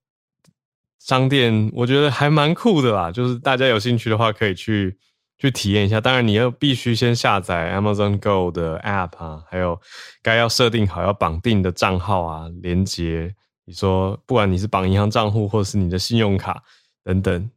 [0.98, 4.98] 商店我觉得还蛮酷的啦，就是大家有兴趣的话可以去
[5.44, 6.00] 去体验一下。
[6.00, 9.78] 当然你要必须先下载 Amazon Go 的 App 啊，还有
[10.22, 13.36] 该要设定好要绑定的账号啊，连接。
[13.66, 16.64] 你说不管你是绑银行账户或者是你的信用卡
[17.04, 17.50] 等等，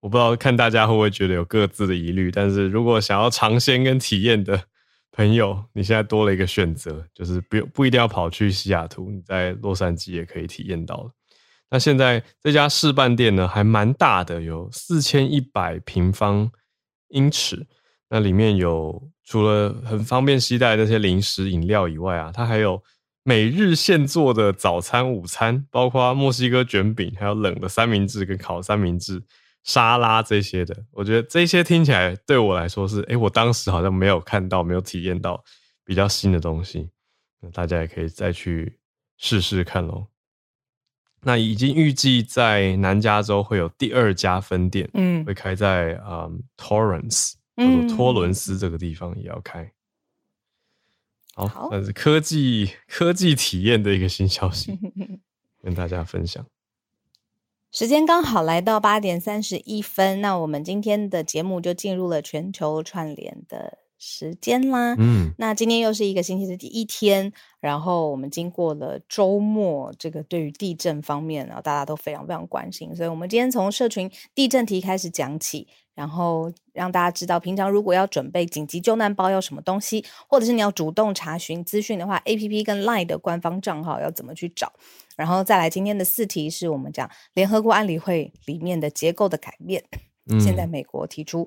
[0.00, 2.32] 我不知道看大家会不会觉得有各自的疑虑。
[2.32, 4.60] 但是如果想要尝鲜跟体验的
[5.12, 11.08] 朋友，你现在多了一个选择，就是不不一定要跑去西雅图，你在洛杉矶也可以体验到。
[11.70, 16.50] 那现在这家试办店呢，还蛮大的，有四千一百平方
[17.10, 17.66] 英尺。
[18.08, 22.82] 那里面有除了很方便携带那些零食饮料以外啊，它还有
[23.22, 29.22] 每日现做的早餐、午餐，包括墨西哥卷饼，还有冷的三明治跟烤三明治、
[29.62, 30.76] 沙拉这些的。
[30.90, 35.44] 我觉得这些听起来对我来说是，诶，我当时好像没有看到、没有体验到
[35.84, 36.90] 比较新的东西。
[37.40, 38.76] 那大家也可以再去
[39.18, 40.06] 试试看喽。
[41.22, 49.70] 那已经预计在南加州会有第二家分店，嗯，会开在啊、um, Torrance，叫做托伦斯这个地方也要开。
[51.36, 54.78] 嗯、好，那是科技科技体验的一个新消息，
[55.62, 56.44] 跟大家分享。
[57.72, 84.72] 时间刚好来到八点三十一分，那我们今天的节目就进入了全球串联的时间啦，嗯，那今天又是一个星期的第一天，然后我们经过了周末，这个对于地震方面呢，大家都非常非常关心，所以我们今天从社群地震题开始讲起，然后让大家知道平常如果要准备紧急救难包要什么东西，或者是你要主动查询资讯的话，APP 跟 LINE 的官方账号要怎么去找，
[85.14, 89.84] 然后再来今天的四题是我们讲联合国安理会里面的结构的改变，
[90.30, 91.46] 嗯，现在美国提出。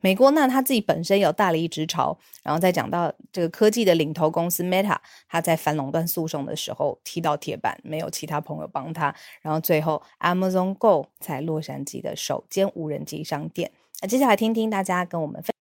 [0.00, 4.96] 美国呢，他自己本身有大离职潮，然后再讲到这个科技的领头公司 Meta，
[5.28, 13.70] 他在反垄断诉讼的时候踢到铁板，没有其他朋友帮他，然后最后 Amazon Go 在洛杉矶的首间无人机商店。
[14.00, 15.54] 那接下来听听大家跟我们分。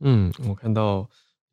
[0.00, 1.08] 嗯，我看到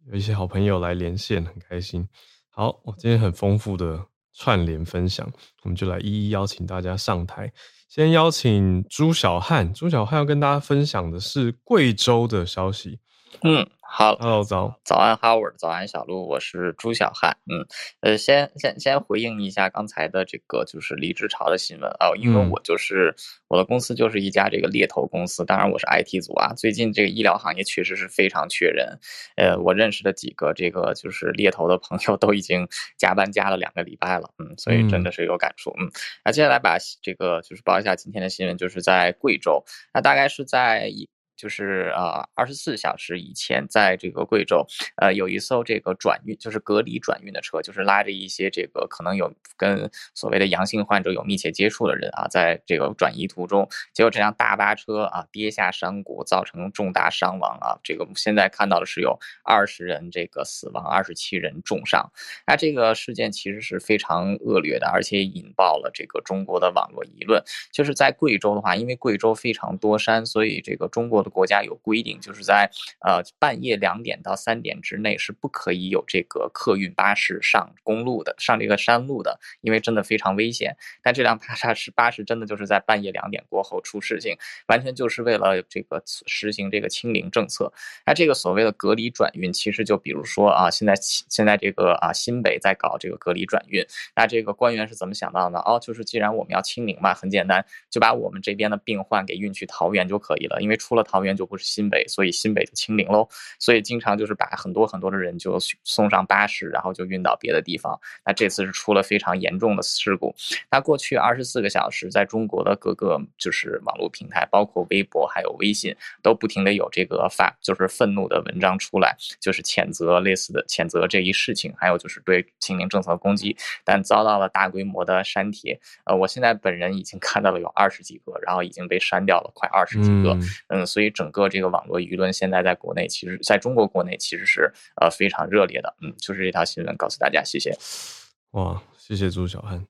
[0.07, 2.07] 有一些好朋友来连线，很开心。
[2.49, 5.31] 好，我今天很丰富的串联分享，
[5.63, 7.49] 我们就来一一邀请大家上台。
[7.89, 12.99] 先邀请朱小汉，朱小汉要跟大家分享的是贵州的消息。
[13.41, 17.37] 嗯，好，Hello，早，早安，Howard，早安，小鹿，我是朱小汉。
[17.49, 17.65] 嗯，
[18.01, 23.15] 呃，先先先回应一下刚才的这个就是离职潮的新闻啊，因为我就是、嗯、
[23.47, 26.53] 我的公司就是一家这个猎头公司，当然我是 IT 组啊。
[26.53, 28.99] 最近这个医疗行业确实是非常缺人，
[29.37, 35.89] 呃，我认识的几个这个就是猎头的朋友都已经加班加了两个礼拜了，嗯，所以真的是有感触，嗯。
[36.25, 39.63] 那接下来把这个就是报一下今天的新闻，就是在贵州，
[39.93, 41.07] 那大概是在一。
[41.39, 57.79] 就是呃，二十四小时以前，在这个贵州，呃，有一艘这个转运，就是隔离转运的车，就是拉着一些这个可能有跟所谓的阳性患者有密切接触的人啊，在这个转移途中，结果这辆大巴车啊跌下山谷，造成重大伤亡啊。
[57.81, 62.11] 这个现在看到的是有二十人这个死亡，二十七人重伤。
[62.45, 67.41] 那这个事件其实是非常恶劣的，而且引爆了这个中国的网络舆论。
[67.71, 71.28] 就是在贵州的话，因为贵州非常多山，所以这个中国的。
[71.29, 80.75] 国家有规定，就是在呃半夜两点到三点之内是不可以有这个客运巴士上公路的，上这个山路的，因为真的非常危险。
[81.03, 84.35] 但这辆巴士巴士真的就是在半夜两点过后出事情，
[84.67, 87.71] 完全就是为了这个实行这个清零政策。
[88.07, 95.59] 那这个所谓的隔离转运，其实就比如说啊，现在现在这个啊新北在搞这个隔离转运，那这个官员是怎么想到的呢？
[95.59, 101.18] 哦，就是既然我们要清零嘛，很简单，就把我们这边的病患给运去桃园就可以了，因为出了桃。
[101.19, 103.27] 桃园就不是新北，所以新北就清零喽。
[103.59, 107.99] 所以经常就是把很多很多的人就送上巴士，然后就运到别的地方。
[108.25, 110.33] 那这次是出了非常严重的事故。
[110.71, 125.77] 那过去二十四个小时，在中国的各个就是网络平台，包括微博还有微信，都不停的有这个发就是愤怒的文章出来，就是谴责类似的谴责这一事情，还有就是对清零政策的攻击，但遭到了大规模的删帖。
[126.05, 130.29] 呃，我现在本人已经看到了有二十几个，然后已经被删掉了快二十几个。
[130.29, 131.08] 嗯，嗯，所以。
[131.11, 135.95] 整个这个网络舆论现在在国内，其实在中国国内其实是呃非常热烈的。
[136.01, 137.75] 嗯，就是这条新闻告诉大家，谢谢。
[138.51, 139.85] 哇，谢谢朱小汉。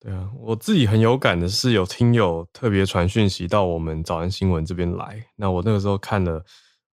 [0.00, 5.22] 对啊，我自己很有感的是，有听友特别传讯息到我们早安新闻这边来。
[5.36, 6.44] 那我那个时候看了，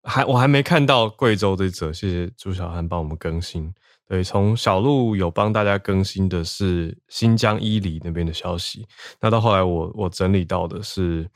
[0.02, 3.72] 还我还没看到贵州这则，谢谢朱小汉帮我们更新。
[4.08, 8.86] 对，从小路有帮大家更新的是新疆伊犁那边的消息，
[9.20, 11.28] 那到后来我我整理到的是。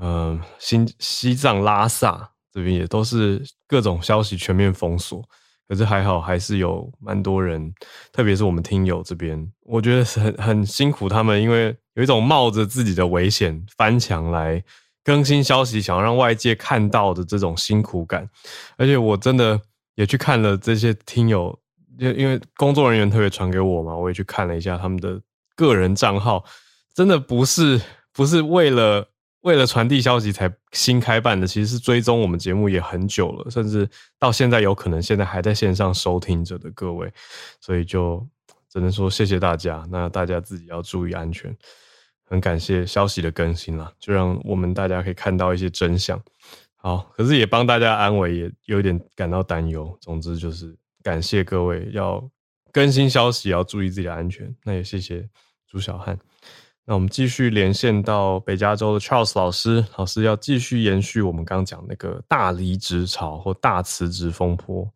[0.00, 5.22] 嗯，新西藏拉萨这边也都是各种消息全面封锁，
[5.66, 7.72] 可是还好，还是有蛮多人，
[8.12, 14.62] 特别是我们听友这边，我觉得是很很辛苦他们，因为有一种冒着自己的危险翻墙来
[15.02, 18.28] 更新消息，想要让外界看到的这种辛苦感。
[18.76, 19.60] 而且我真的
[19.94, 21.58] 也去看了这些听友，
[21.98, 25.20] 因因为工作人员特别传给我嘛，我也去看了一下他们的
[25.54, 26.44] 个人账号，
[26.94, 27.80] 真的不是
[28.12, 29.08] 不是为了。
[29.46, 37.08] 为了传递消息才新开办的，其实是追踪我们节目也很久了，甚至到现在有可能现在还在线上收听着的各位，
[37.60, 38.26] 所以就
[38.68, 39.86] 只能说谢谢大家。
[39.88, 41.56] 那大家自己要注意安全，
[42.24, 46.20] 很感谢消息的更新啦，就让我们大家可以看到一些真相。
[46.74, 49.96] 好，可是也帮大家安慰，也有点感到担忧。
[50.00, 52.28] 总之就是感谢各位要
[52.72, 54.52] 更新消息，要注意自己的安全。
[54.64, 55.28] 那也谢谢
[55.68, 56.18] 朱小汉。
[56.88, 64.88] 那我们继续连线到北加州的 Charles 老师，老师要继续延续我们刚刚讲那个大离职潮或大辞职风波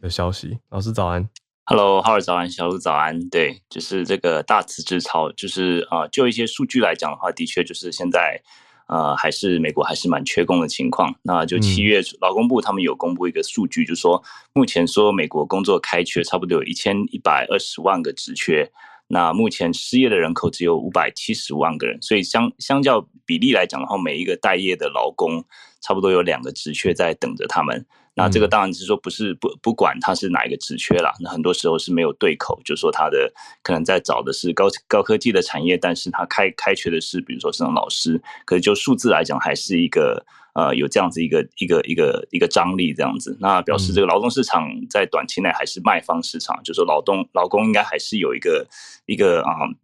[0.00, 0.58] 的消息。
[0.70, 1.28] 老师早安
[1.66, 3.28] ，Hello，Howard 早安，小鹿早安。
[3.28, 8.40] 对，就是这个大辞职潮，就是啊、呃，就一些数据来讲的话，的确就是现在
[8.86, 11.14] 啊、呃，还是美国还是蛮缺工的情况。
[11.20, 14.22] 那就七月劳工部他们有公布一个数据，嗯、就是说
[14.54, 18.72] 目前说美国工作开缺差不多有一千一百二十万个职缺。
[19.14, 25.44] 那目前失业的人口只有五百七十万个人，所以相相较比例来讲的话，每一个待业的劳工
[25.80, 27.86] 差不多有两个职缺在等着他们。
[28.16, 40.26] 那这个当然是说不是不不管他是哪一个职缺啦，那很多时候是没有对口，就是说他的可能在找的是高高科技的产业，但是他开开缺的是比如说是老师，可是就数字来讲还是一个。
[40.54, 48.64] 呃，有这样子一个一个一个一个张力，这样子，那表示这个劳动市场在短期内还是卖方市场，嗯、就是说劳动劳工应该还是有一个
[49.06, 49.74] 一个啊、嗯、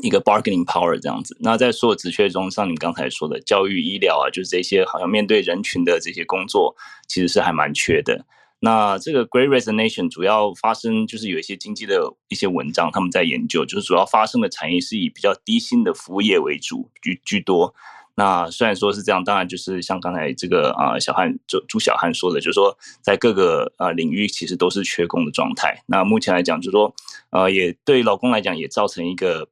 [0.00, 1.36] 一个 bargaining power 这样子。
[1.40, 6.76] 那在所有职缺中，像你刚才说的教育、医疗啊，就是这些好像面对人群的这些工作，
[7.08, 8.24] 其实是还蛮缺的。
[8.60, 17.74] 那这个 Great Resignation 主要发生就是有一些经济的一些文章，他们在研究，就是主要发生的产业是以比较低薪的服务业为主居居多。
[18.14, 25.82] 那虽然说是这样，当然就是像刚才这个啊，小汉朱朱小汉说的，就是说在各个呃领域其实都是缺工的状态。
[25.86, 26.94] 那目前来讲，就是说
[27.30, 29.48] 呃，也对老公来讲也造成一个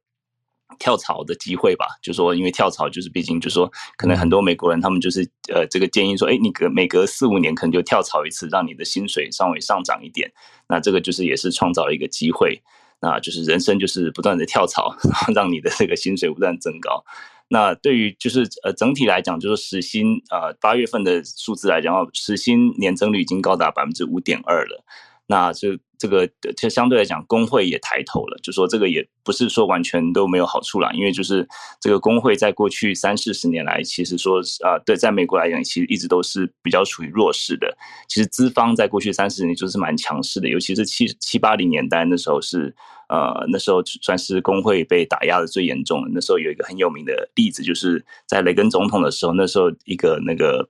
[0.77, 10.31] 跳槽的机会吧，就说因为跳槽就是毕竟就说，可能很多美国人他们就是呃这个建议说，哎，你隔每隔四五年可能就跳槽一次，让你的薪水稍微上涨一点。
[10.67, 12.61] 那这个就是也是创造了一个机会，
[13.01, 14.95] 那就是人生就是不断的跳槽，
[15.33, 17.03] 让你的这个薪水不断增高。
[17.49, 24.85] 那对于就是呃整体来讲，就是实薪呃八月份的数字来讲，实薪年增率已经高达百分之五点二了。
[25.31, 26.27] 那就这个，
[26.57, 31.47] 就相对来讲，工会也抬头了，就说这个也不是说完全都没有好处啦，因为就是
[31.79, 37.77] 这个工会在过去三四十年来，其实说啊，对，在美国来讲，其实一直都是比较处于弱势的。
[38.07, 42.75] 其实资方在过去三四十年就是蛮强势的，尤其是七七八零年代那时候是，
[43.09, 46.09] 呃，那时候算是工会被打压的最严重的。
[46.11, 50.67] 那时候有一个很有名的例子，就是在雷根总统的时候，那时候一个那个。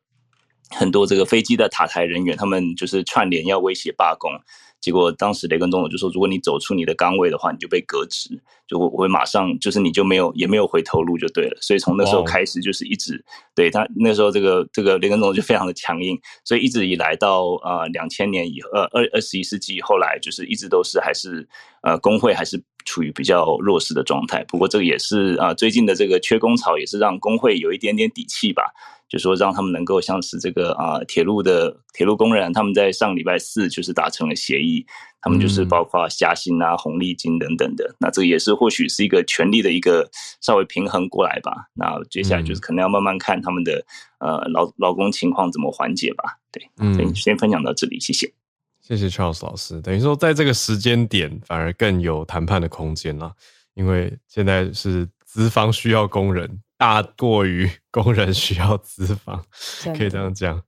[0.69, 4.31] 很多这个飞机的塔台人员，他们就是串联要威胁罢工，
[4.79, 8.29] 结果当时雷根总统就说：“如果你走出你的岗位的话，你就被革职，
[8.67, 13.23] 就我会马上就是你就没有也没有回头路就对了。”所以从那时候开始就是一直
[13.55, 21.47] 对他那时候这个这个雷根总统就非常的强硬，所以一直以来到呃两千年以后呃二二十一世纪后来就是一直都是还是
[21.81, 24.43] 呃工会还是处于比较弱势的状态。
[24.47, 28.63] 不过这个也是啊、呃、最近的这个缺工潮也是让工会有一点点底气吧。
[29.09, 34.85] 就说让他们能够像是这个啊铁路的铁路工人，他们在上礼拜四就是达成了协议，
[35.19, 37.95] 他们就是包括加薪啊、红利金等等的。
[37.99, 40.07] 那这个也是或许是一个权力的一个
[40.41, 41.51] 稍微平衡过来吧。
[41.73, 43.83] 那接下来就是可能要慢慢看他们的
[44.19, 46.37] 呃劳劳工情况怎么缓解吧。
[46.51, 48.31] 对，嗯，先分享到这里，谢谢。
[48.89, 49.79] 谢谢 Charles 老师。
[49.81, 53.31] 等于说，在这个时间点反而更有谈判的空间了，
[53.75, 56.59] 因为现在是资方需要工人。
[56.75, 59.43] 大过于 工人需要资方，
[59.95, 60.63] 可以这样讲。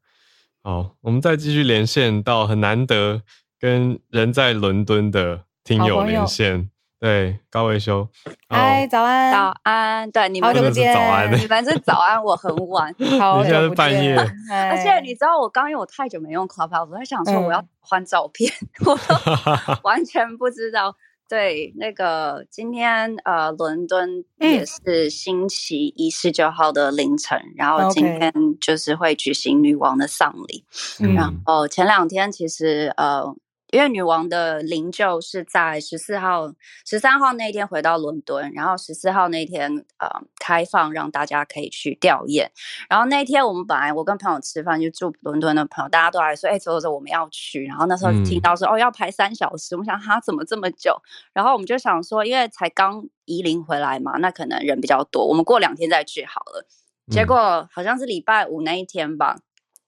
[0.61, 3.23] 好，我们再继续连线到很难得
[3.59, 6.69] 跟人在伦敦的听友连线。
[7.01, 8.07] 对，高维修，
[8.47, 14.15] 嗨，早安，早安，对，你们是早安，你们是早安，我很晚， 好，现在是半夜。
[14.69, 18.53] 而且你知道，我刚因为我太久没用 Clubhouse，我在想说我要换照片，
[18.85, 19.15] 我都
[19.81, 20.95] 完全不知道。
[21.27, 28.31] 对，那个今天呃，伦敦也是星期一十九号的凌晨，嗯、然后今天
[28.61, 30.63] 就是会举行女王的丧礼，
[30.99, 33.35] 嗯、然后前两天其实呃。
[33.71, 36.53] 因为女王的灵柩是在十四号、
[36.85, 40.07] 十三号那天回到伦敦，然后十四号那天呃
[40.39, 42.47] 开放让大家可以去吊唁。
[42.89, 47.65] 然后那天我们本来我跟朋友吃饭，就住伦敦的朋友，大家都来说，哎，走走走，我们要去。
[47.65, 51.01] 然后那时候听到说，嗯、哦，要排三小时，我们想哈怎么这么久？
[51.33, 56.67] 然后我们就想说，因为才刚移灵回来嘛，那可能人比较多，我们过两天再去好了。
[57.09, 59.37] 结果好像是礼拜五那一天吧，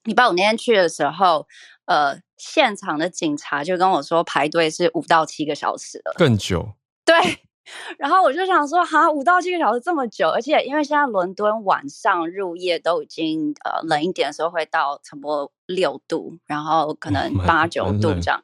[0.04, 1.46] 礼拜五那天去的时候，
[1.86, 2.20] 呃。
[2.36, 6.74] 现场的警察就跟我说，排队是五到七个小时了，更久。
[7.06, 7.14] 对，
[7.96, 18.42] 然后我就想说，哈，五到七个小时这么久，而且因为现在伦敦晚上入夜都已经呃冷一点的时候会到差不多六度，然后可能八九度这样。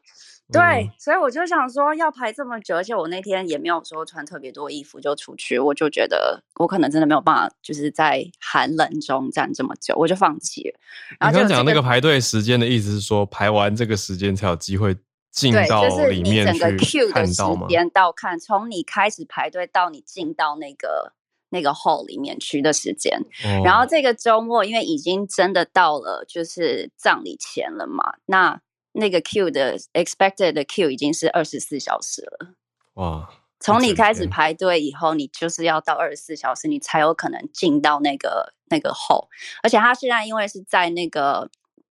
[0.52, 10.80] 对，嗯、所以我就想说要排这么久，而且我那天也没有说穿特别多衣服就出去，我就觉得我可能真的没有办法，就是在寒冷中站这么久，我就放弃了。
[11.18, 14.96] 然后就、你刚讲那个排队时间的意思是说，排完这个时间才有机会
[15.30, 16.76] 进到里面去看到吗？
[16.76, 21.12] 就是、整个 queue 的时间到看，从你开始排队到你进到那个
[21.50, 23.20] 那个 hall 里面去的时间。
[23.44, 28.60] 哦、然后这个周末因为已经真的到了就是葬礼前了嘛，那。
[28.92, 32.54] 那个 queue 的 expected 的 queue 已经是二十四小时了。
[32.94, 33.30] 哇！
[33.62, 39.28] 从你开始排队以后，你就是要到二十四小时，你才有可能进到那个那个 hall。
[39.62, 41.50] 而且他现在因为是在那个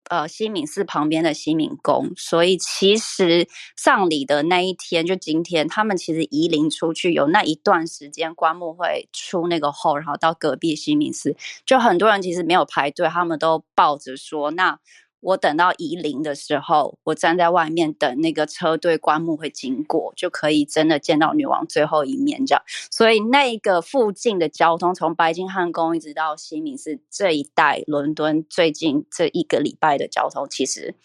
[0.10, 3.48] 呃西敏寺旁边的西敏宫，所以其实
[3.78, 11.38] 丧礼的那一天就今天，他们其实移灵出去有那一段时间，棺木会出那个 hall，然后到隔壁西敏寺，
[11.68, 14.80] 就很多人其实没有排队，他们都抱着说那。
[15.22, 22.64] 我等到移灵的时候，我站在外面等那个车队棺木会经过，就可以真的见到女王最后一面这样。
[22.90, 30.96] 所以那个附近的交通，从白金汉宫一直到西敏寺这一带，伦敦最近这一个礼拜的交通，其实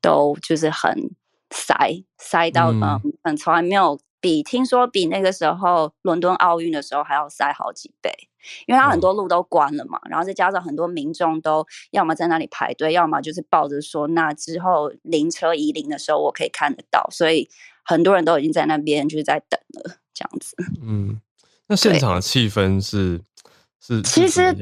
[0.00, 1.10] 都就是很
[1.50, 8.10] 塞，塞到嗯，很，从来没有比听说比那个时候伦敦奥运的时候还要塞好几倍。
[8.66, 17.48] 因为它很多路都关了嘛，然后再加上很多民众都要么在那里排队，要么就是抱着说，那之后灵车移灵的时候我可以看得到，所以
[17.84, 20.56] 很多人都已经在那边就是在等了，这样子。
[20.80, 21.20] 嗯，
[21.66, 23.20] 那现场的气氛是
[23.80, 24.56] 是，是其实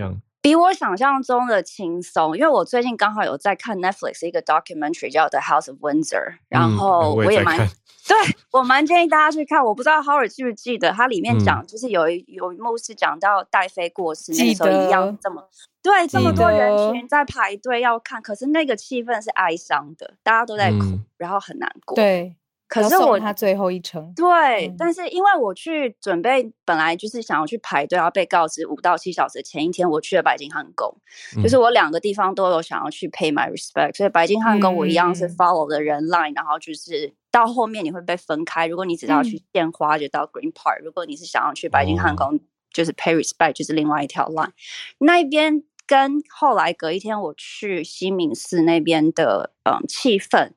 [0.46, 7.68] 比我想象中的轻松，因为我最近刚好有在看 Netflix 一个 documentary 叫《The House of Windsor》，然后我也蛮、 嗯、
[8.06, 8.16] 对
[8.52, 9.64] 我蛮建议大家去看。
[9.64, 15.48] 我不知道 Howard 记不记得，它里面讲就是有一有一幕是讲到戴妃过世那时候一样这么
[15.82, 21.96] 对这么多人群在排队要看，可是那个气氛是哀伤的，大家都在哭，嗯、然后很难过。
[21.96, 22.36] 对。
[22.68, 30.92] 可是我他最后一程，对，嗯、但是因为我去准备，本来就是想要去排队，要被告知五到七小时前一天，我去了白金汉宫，
[31.36, 42.40] 嗯、就是我两个地方都有想要去 pay my respect，所以白金汉宫我一样是 follow 的人 line，、嗯、然后就是到后面你会被分开，如果你只要去献花就到 Green Park，、嗯、如果你是想要去白金汉宫，
[42.72, 44.52] 就是 pay respect 就是另外一条 line，、哦、
[44.98, 50.50] 那一边跟后来隔一天我去西敏寺那边的嗯气氛。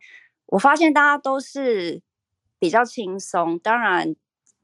[0.50, 2.02] 我发现大家都是
[2.58, 4.16] 比较轻松，当然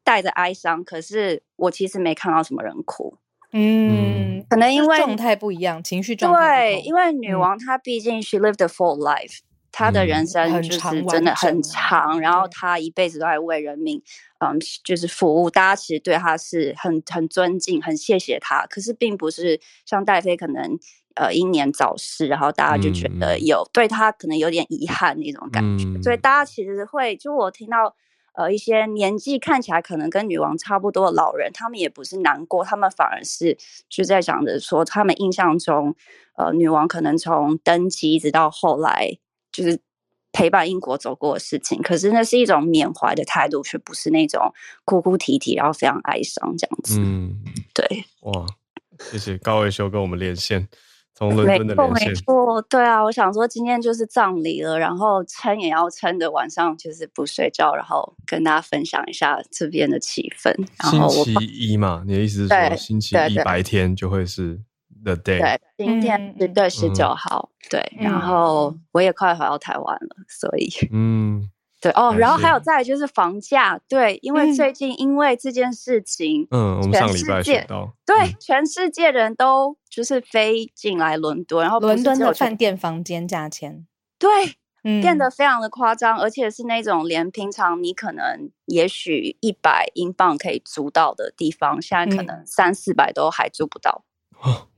[0.04, 0.84] 带着哀伤。
[0.84, 3.18] 可是我其实没看到什么人哭。
[3.52, 6.74] 嗯，可能因为状态不一样，情绪状态。
[6.74, 14.02] 对，因为女王她毕竟 she lived a full life，、嗯、她的人生就是真的很长，然后她一辈子都在为人民，
[14.40, 15.50] 嗯，就是服务。
[15.50, 18.66] 大家其实对她是很很尊敬，很谢谢她。
[18.68, 20.78] 可是并不是像戴妃可能。
[21.16, 27.96] 呃，英年早逝，然后大家就觉得有、嗯、对他可能有点遗憾那种感觉，嗯、所以大家其实会，就我听到
[28.34, 33.58] 呃一些年纪看起来可能跟女王差不多的老人，他们也不是难过，他们反而是
[33.90, 35.96] 就在讲着说，他们印象中，
[36.36, 39.18] 呃，女王可能从登基一直到后来，
[39.54, 39.80] 就是
[40.34, 44.52] 陪伴英国走过的事情，可是那是一种缅怀的态度，却不是那种
[44.84, 47.00] 哭哭啼啼，然后非常哀伤这样子。
[47.00, 47.42] 嗯，
[47.74, 48.46] 对，哇，
[49.00, 50.68] 谢谢高维修跟我们连线。
[51.16, 52.10] 从伦敦的连线。
[52.10, 60.54] 没错，没错，对啊，我想说今天就是葬礼了，然后撑也要撑的晚上就是不睡觉，然后跟大家分享一下这边的气氛。
[60.90, 64.60] 星期一嘛，你的意思是说星期一白天就会是
[65.04, 65.40] the day？
[65.40, 71.50] 对，今天是对十九号，嗯、对，然后我也快回到台湾了，所以嗯。
[71.86, 83.86] 对哦，然后还有再来就是房价，对，因为最近因为这件事情，嗯，我们上礼拜学到，对，全世界人都就是飞进来伦敦，然后伦敦的饭店房间价钱，
[84.18, 84.30] 对，
[85.00, 94.04] 变得非常的夸张，而且是那种连平常你可能也许一百英镑可以租到的地方，现在可能三四百都还租不到，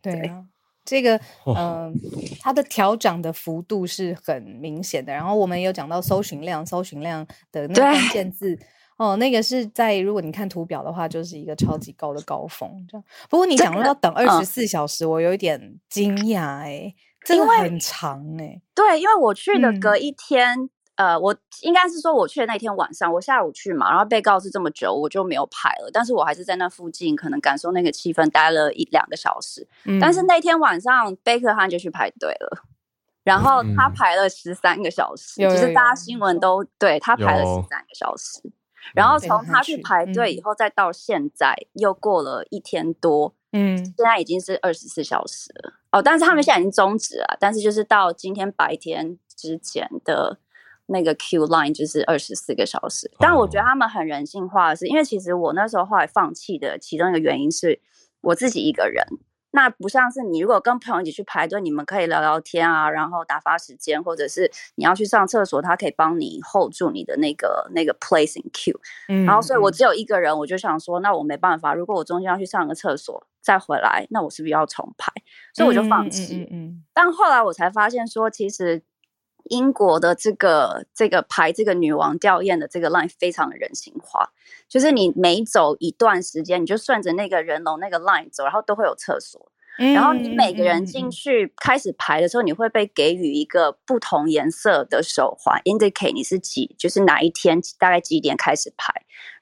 [0.01, 0.43] 对啊。
[0.87, 1.93] 这个， 嗯、呃，
[2.39, 5.11] 它的调涨的幅度是很明显的。
[5.13, 8.57] 然后我们有讲到搜寻量，搜寻量的那个关键字，
[8.97, 12.71] 哦，那个是在如果你看图表的话，就是一个超级高的高峰。
[12.89, 18.61] 这样，不过你讲到等二十四小时，我有一点惊讶哎，真的很长哎。
[18.73, 20.57] 对，因为我去的隔一天。
[20.57, 25.91] 嗯呃，我应该是说我去的那天晚上，我下午去嘛，然后被告知这么久，我就没有排了。
[25.93, 29.67] 但是我还是在那附近，可能感受那个气氛，待了一两个小时。
[29.85, 32.63] 嗯、但是那天晚上，贝克汉就去排队了，
[33.23, 38.41] 然后他排了十三个小时，嗯、就是大家新闻都对他排了十三个小时。
[38.95, 45.73] 然后从他去排队以后，再到现在、嗯、又过了一天多，嗯，现在已经是二十四小时了。
[45.91, 50.39] 哦，但是他们现在已经终止了，但是就是到今天白天之前的。
[50.87, 57.79] 那个 Q line 就是二十四个小时，但我觉得他们很人性化的是，因为其实我那时候后来放弃的其中一个原因是
[58.21, 59.05] 我自己一个人。
[59.51, 68.77] 那不像是你，如果跟朋友一起去排队，你们可以聊聊天啊，然后打发时间，或者是你要去上厕所，他可以帮你 hold 住你的那个那个 place in queue。
[69.07, 75.11] 嗯，然后所以我只有一个人，我就想说，那我没办法，如果我中间要去上个厕所再回来，那我是不是要重排？
[75.55, 76.35] 所以我就放弃。
[76.35, 78.83] 嗯，嗯，嗯，但后来我才发现说，其实。
[79.49, 84.29] 英国的这个这个排这个女王吊唁的这个 line 非常的人性化，
[84.67, 89.51] 就是你每走一段时间，你就顺着那个人龙那个 line 走，然后都会有厕所。
[89.77, 98.91] 然后你每个人进去开始排的时候，你会被给予一个不同颜色的手环，indicate 你是几，就是哪一天大概几点开始排。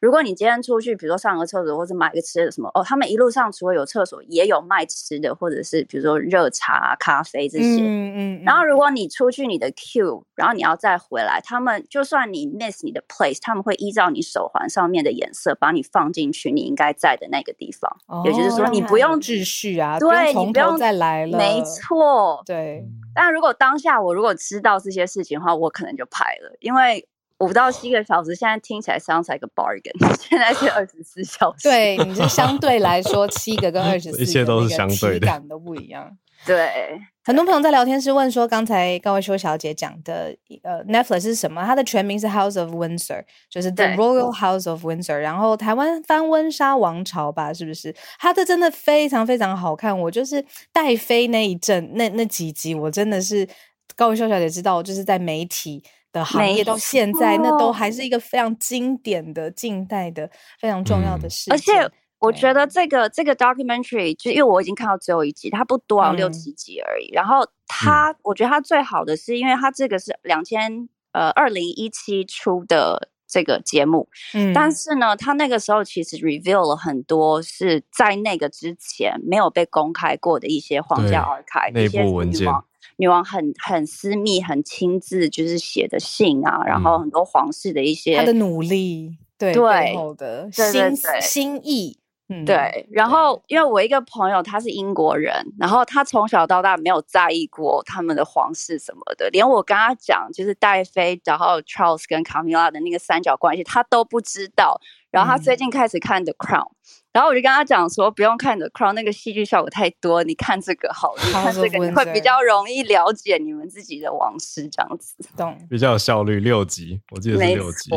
[0.05, 7.81] 如果你今天出去，比如说上个厕所或者买个吃的什么，哦，他们一路上除了有厕所，也有卖吃的，或者是比如说热茶、咖啡这些。
[7.81, 8.43] 嗯嗯。
[8.45, 17.97] 然后如果你出去你的 queue，然后你要再回来，他们就算你 miss 你的 place，他们会依照你手环上面的颜色，把你放进去你应该在的那个地方。
[18.05, 18.21] 哦。
[18.25, 19.97] 也就是说，你不用秩序啊。
[19.97, 20.31] 对。
[20.35, 22.85] 你不用再来了，没错，对。
[23.15, 27.07] 但如果当下我如果知道这些事情的话，我可能就拍了，因为
[27.39, 31.63] 五到七个小时现在听起来 sounds like a bargain， 现在是二十四小时。
[31.63, 36.17] 对，你是相对来说七个跟 二十四，一切都是相对的，感都不一样。
[36.45, 41.63] 对，很多朋友在聊天室问说，刚才高维修小姐讲的呃，Netflix 是什么？
[41.65, 45.15] 它的全名是 House of Windsor，就是 The Royal House of Windsor。
[45.15, 47.95] 然后台湾翻温莎王朝吧，是不是？
[48.19, 49.97] 它的真的非常非常好看。
[49.97, 53.47] 我就是戴妃那一阵那那几集，我真的是
[53.95, 55.83] 高维修小姐知道，就是在媒体
[56.15, 61.53] 的行业到现在，那都还是一个非常经典的近代的非常重要的事情。
[61.53, 61.91] 而且。
[62.17, 67.11] 我觉得这个这个 documentary 就因为我已经看到最后一集，它不多，啊，六七集而已。
[67.11, 82.49] 嗯、然后它，嗯、我觉得它最好的是，因为它这个是两千呃二零一七出的这个节目，嗯，但是呢，它那个时候其实 reveal 了很多是在那个之前没有被公开过的一些皇家 archive 内部文件，
[82.97, 91.99] 女王很很私密、很亲自就是写的信啊，嗯、然后很多皇室的一些他的努力，对对的心心意。
[92.27, 92.87] 嗯，对。
[92.89, 104.81] 然后，因为我一个朋友他是英国人，然后他从小到大没有在意过他们的皇室什么的，连我跟他讲就是戴妃，然后 Charles 跟卡米拉的那个三角关系，他都不知道。
[105.11, 106.73] 然后他最近开始看 The Crown，、嗯、
[107.15, 115.57] 然后我就跟他讲说，不用看 The Crown，那个戏剧效果太多，你看这个好，你看这个你会比较容易了解你们自己的往事这样子，懂？
[115.69, 117.89] 比较有效率，六集，我记得是六集，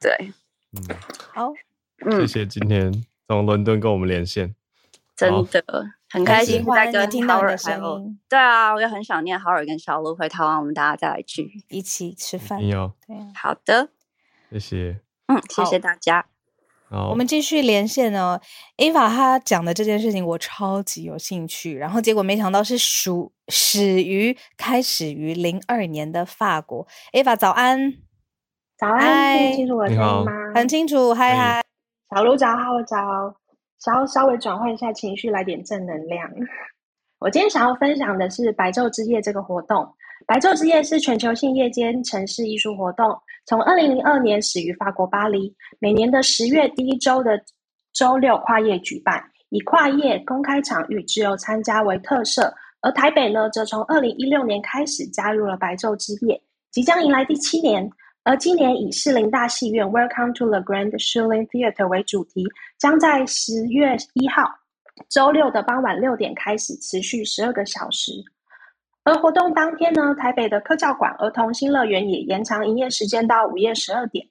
[0.00, 0.32] 对，
[0.72, 0.96] 嗯，
[1.32, 1.52] 好，
[2.04, 2.92] 嗯，谢谢今天。
[3.28, 4.56] 从伦敦跟我们连线，
[5.16, 5.64] 真的
[6.10, 8.18] 很开心再跟听到你的声音。
[8.28, 12.58] 对啊，我也很想念浩尔跟小鹿回台湾，我们大家再来聚一起吃饭。
[12.60, 13.90] 对，好的，
[14.50, 15.00] 谢谢。
[15.26, 16.26] 嗯，谢谢大家。
[16.88, 18.40] 好，我们继续连线哦。
[18.76, 21.76] ，Eva 她讲的这件事情，我超级有兴趣。
[21.76, 26.86] 然后结果没想到是属始于开始于零二年的法国。
[27.12, 27.94] Eva 早安，
[28.78, 30.32] 早安，听清楚我的声音吗？
[30.54, 31.62] 很清楚，嗨嗨。
[32.14, 33.34] 小鹿早，好早，
[33.80, 36.30] 想要稍微转换一下情绪，来点正能量。
[37.18, 39.95] 我今天想要分享的是白昼之夜这个活动。
[40.26, 43.16] 白昼之夜是全球性夜间城市艺术活动，
[43.46, 47.40] 从二零零二年始于法国巴黎，每年的十月第一周的
[47.92, 52.52] 周六跨夜举办，以跨夜公开场域自由参加为特色。
[52.80, 56.40] 而台北呢，则从二零一六年开始加入了白昼之夜，
[56.72, 57.88] 即将迎来第七年。
[58.24, 62.44] 而今年以士林大戏院 Welcome to the Grand Shilin Theatre 为主题，
[62.78, 64.42] 将在十月一号
[65.08, 68.10] 周六的傍晚六点开始，持续十二个小时。
[69.06, 74.26] 而活动当天呢，台北的科教馆儿童新乐园也延长营业时间到午夜十二点，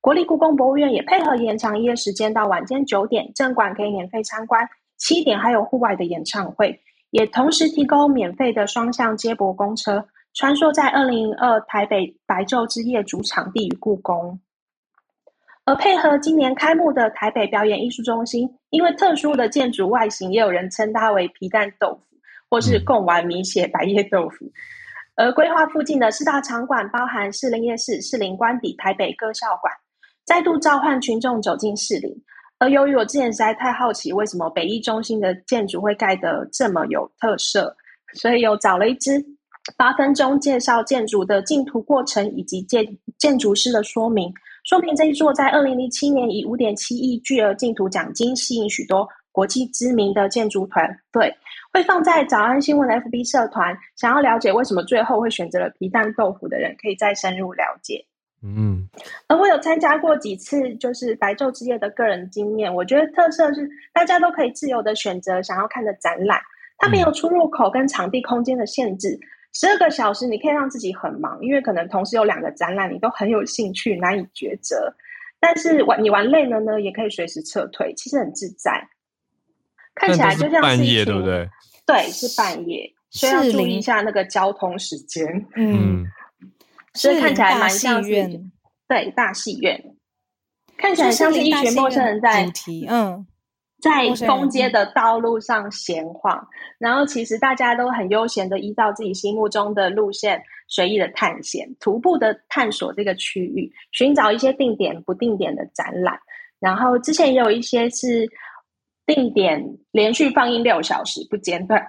[0.00, 10.06] 国立故宫博物院也配合延长营业时间到晚间九点，正馆可以免费参观，七点还有户外的演唱会，也同时提供免费的双向接驳公车。
[10.32, 14.38] 穿梭在二零零二台北白昼之夜主场地与故宫，
[15.64, 22.09] 而配合今年开幕的台北表演艺术中心，因为特殊的建筑外形，也有人称它为皮蛋豆腐，
[22.50, 24.50] 或是贡丸米血白叶豆腐。
[25.16, 29.72] 而规划附近的四大场馆，包含士林夜市、士林官邸、台北歌校馆，
[30.24, 32.10] 再度召唤群众走进士林。
[32.58, 37.74] 而由于我之前实在太好奇，为什么北艺中心的建筑会盖得这么有特色，
[38.14, 39.24] 所以又找了一支。
[39.76, 42.84] 八分钟介绍建筑的进图过程以及建
[43.18, 44.32] 建筑师的说明。
[44.64, 51.32] 说明这一座在二零零七年以五点七亿巨额竞图奖金吸引许多国际知名的建筑团队，
[51.72, 53.76] 会放在早安新闻的 FB 社团。
[53.96, 58.04] 想要了解为什么最后会选择了皮蛋豆腐的人，可以再深入了解。
[58.42, 58.88] 嗯，
[59.28, 62.74] 而我有参加过几次，就是白昼之夜的个人经验。
[62.74, 66.40] 我觉得特色是大家都可以自由的选择想要看的展览，
[66.78, 69.18] 它没有出入口跟场地空间的限制。
[69.52, 74.94] 十二个小时，你可以让自己很忙，因为可能同时有两个展览，你都很有兴趣，难以抉择。
[75.38, 78.88] 但是玩你玩累了呢，也可以随时撤退，其实很自在。
[79.94, 81.48] 看起来就像是半夜，对不对？
[81.86, 85.26] 对，是半夜，所以要注意一下那个交通时间。
[85.56, 86.04] 嗯，
[86.94, 88.50] 所以看起来蛮像院
[88.88, 89.82] 对大戏院，
[90.76, 92.46] 看起来像是一群陌生人在
[92.88, 93.26] 嗯。
[93.82, 100.38] 在封街的道路上闲晃，然后其实大家都很悠闲的依照自己心目中的路线
[100.68, 106.20] 随意的探险，徒步的探索这个区域，寻找一些定点不定点的展览。
[106.58, 108.28] 然后之前也有一些是
[109.12, 111.84] 定点连续放映六小时不间断。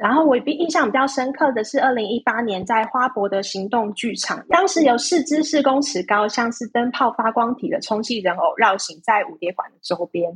[0.00, 10.30] 然后我印象比较深刻的是二零一八年在花博的行动剧场，当时有四只四公尺高、像是灯泡发光体的充气人偶绕行在五蝶馆的周边。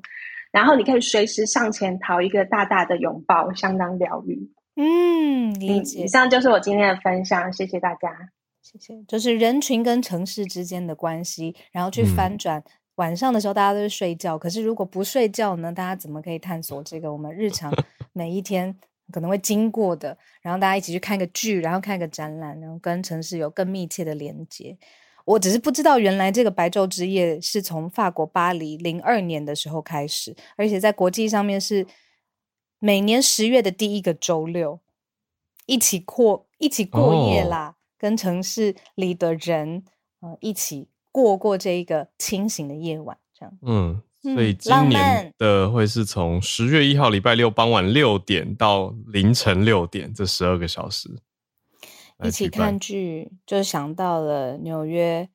[0.50, 4.50] 然后你可以随时上前讨一个大大的拥抱，相当疗愈。
[4.74, 6.04] 嗯，理解。
[6.04, 8.08] 以上就是我今天的分享，谢谢大家。
[8.62, 9.00] 谢谢。
[9.06, 12.62] 就是人群跟城市之间的关系，然后去翻转。
[12.92, 15.72] 嗯、晚上的时候大家都是睡觉，可是如果不睡觉呢？
[15.72, 17.72] 大家怎么可以探索这个我们日常
[18.12, 18.76] 每一天
[19.10, 24.76] 可能会经过的，然后大家一起去看个剧，然后看个展览，然后跟城市有更密切的连接。
[25.24, 31.86] 我只是不知道，原来这个白昼之夜是从法国巴黎零二年的时候开始，而且在国际上面是
[32.80, 34.80] 每年十月的第一个周六，
[35.66, 39.84] 一起过一起过夜啦，哦、跟城市里的人、
[40.20, 43.58] 呃、一起过过这一个清醒的夜晚，这样。
[43.62, 51.08] 嗯，所以今年的会是从十月一号礼拜六傍晚六点到凌晨六点这十二个小时。
[52.24, 55.28] 一起看剧，就想到了纽约，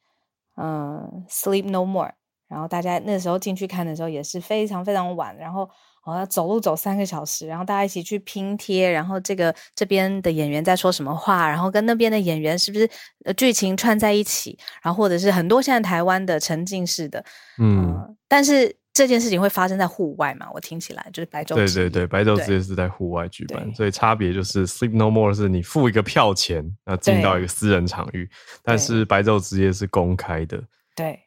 [0.56, 2.14] 嗯，Sleep No More。
[2.48, 5.70] 然后大家那时候进去看的时候也是非常非常晚，然后
[6.08, 12.90] 我要走路走三个小时，然后大家一起去拼贴，然后这个这边的演员在说什么话，然后跟那边的演员是不是
[13.26, 17.20] 呃剧情串在一起，然后或者是很多现在台湾的沉浸式的，
[17.60, 18.76] 嗯，嗯，但是。
[18.94, 20.48] 这件事情会发生在户外嘛？
[20.52, 21.54] 我听起来就是白昼。
[21.54, 28.28] 对对对，白昼之夜是在户外举办，所以差别就是 Sleep No More 是你付一个票钱，那进到一个私人场域，
[28.64, 30.60] 但是白昼之夜是公开的。
[30.96, 31.20] 对，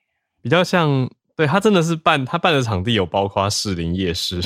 [0.42, 4.42] 比较像，对，他真的是办，他办的场地有包括士林夜市，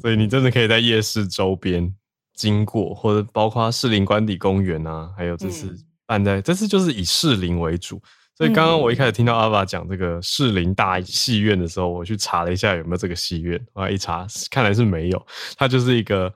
[0.00, 1.94] 所以你真的可以在夜市周边
[2.34, 5.76] 经过，或者包括士林官邸公园啊，还有这次
[6.06, 8.00] 办在、嗯、这次就是以士林为主。
[8.34, 15.26] 所以刚刚我一开始听到阿爸讲这个士林大戏院的时候，我去查了一下有没有这个戏院，后来一查，看来是没有。
[15.58, 16.32] 它就是一个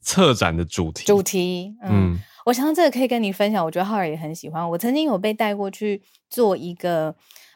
[0.00, 1.04] 策展的主题。
[1.04, 3.64] 主题，嗯，嗯我想到这个可以跟你分享。
[3.64, 4.70] 我觉得浩尔也很喜欢。
[4.70, 6.00] 我曾经有被带过去
[6.30, 7.12] 做一个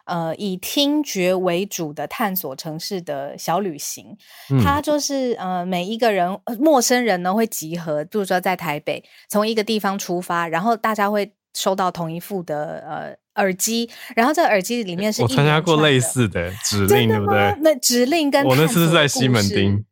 [0.06, 4.16] 呃以听觉为主的探索城市的小旅行。
[4.64, 13.16] 它就是呃每一个人陌生人呢会集合，就是说在台北从一个地方出发，然后大家会收到同一副的呃。
[13.36, 15.20] 耳机，然后这个耳机里面是。
[15.20, 17.54] 我参加过类似的指令，对不对？
[17.60, 19.84] 那指令跟我那次是在西门町。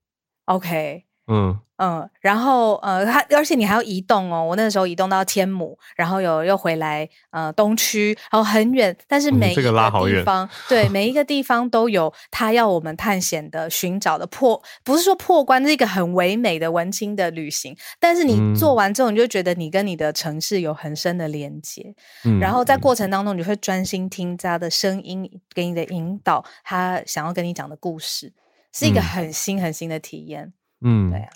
[0.46, 1.04] OK。
[1.30, 4.44] 嗯嗯，然后呃，他而且你还要移动哦。
[4.44, 10.24] 我那个时候移动到天母，然后有又回来呃东区，然后很远，但是每一个地方、嗯这个、拉好远
[10.68, 17.76] 对 每一个地方都有他要我们探险的、寻找的破，不是说破关，是一个很唯美的文青的旅行。
[17.98, 21.94] 但是你做完之后，你就觉得你跟你的城市有很深的连接。
[22.24, 28.32] 嗯，然后在过程当中，你会专心听他的声音给你的引导，他想要跟你讲的故事，
[28.72, 30.52] 是一个很新很新的体验。
[30.86, 31.30] 嗯，对啊，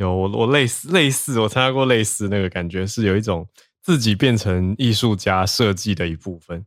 [0.00, 3.46] 有我我类似类似我参加过类似那个感觉，是有一种
[3.82, 6.64] 自己变成艺术家设计的一部分。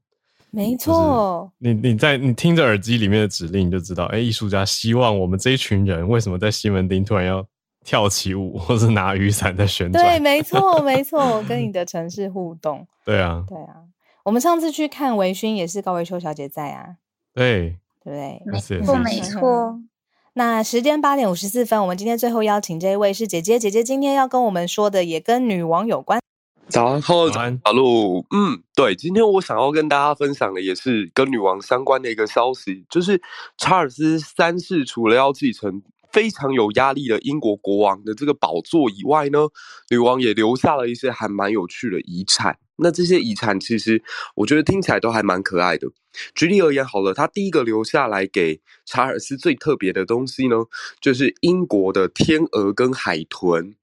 [0.51, 7.43] 没错，你你在你听着耳机里面的指令，你就知道，哎，艺术家希望我们这一群人为什么在西门町突然要
[7.84, 10.03] 跳起舞，或是拿雨伞在旋转？
[10.05, 12.86] 对， 没错没错，跟你的城市互动。
[13.03, 13.81] 对啊，对啊，
[14.23, 16.97] 我们上次去看微醺也是高维修小姐在啊。
[17.34, 19.79] 对，对，没错没错。
[20.36, 23.59] 那时间八点五十四分，我们今天最后邀请这一位是姐姐。
[23.59, 26.19] 姐姐今天要跟我们说的也跟女王有关。
[26.69, 28.25] 早安，早安，小路。
[28.31, 33.21] 嗯，对，今天我想要跟大家分享的也是跟女王相关的一个消息，就是
[33.59, 35.84] 查尔斯三世除了要继承
[36.14, 39.39] 非常有压力的英国国王的这个宝座以外呢，
[39.89, 42.57] 女王也留下了一些还蛮有趣的遗产。
[42.76, 44.01] 那这些遗产其实
[44.36, 45.88] 我觉得听起来都还蛮可爱的。
[46.36, 50.55] 举例而言，好了，她第一个留下来给查尔斯最特别的东西呢，
[51.01, 53.76] 就是英国的天鹅跟海豚。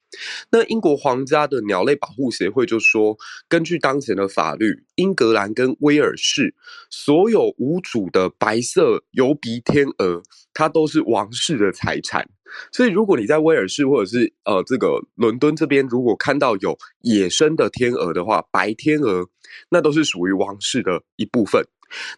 [0.50, 3.16] 那英国皇家的鸟类保护协会就说，
[3.48, 6.54] 根据当前的法律，英格兰跟威尔士
[6.90, 12.28] 所有无主的白色油鼻天鹅，它都是王室的财产。
[12.72, 19.28] 所以，如果你在威尔士或者是呃这个伦敦这边，如果看到有野生的天鹅的话，白天鹅
[19.68, 21.64] 那都是属于王室的一部分。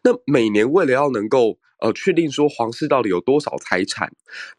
[0.03, 4.11] 那每年为了要能够呃确定说皇室到底有多少财产，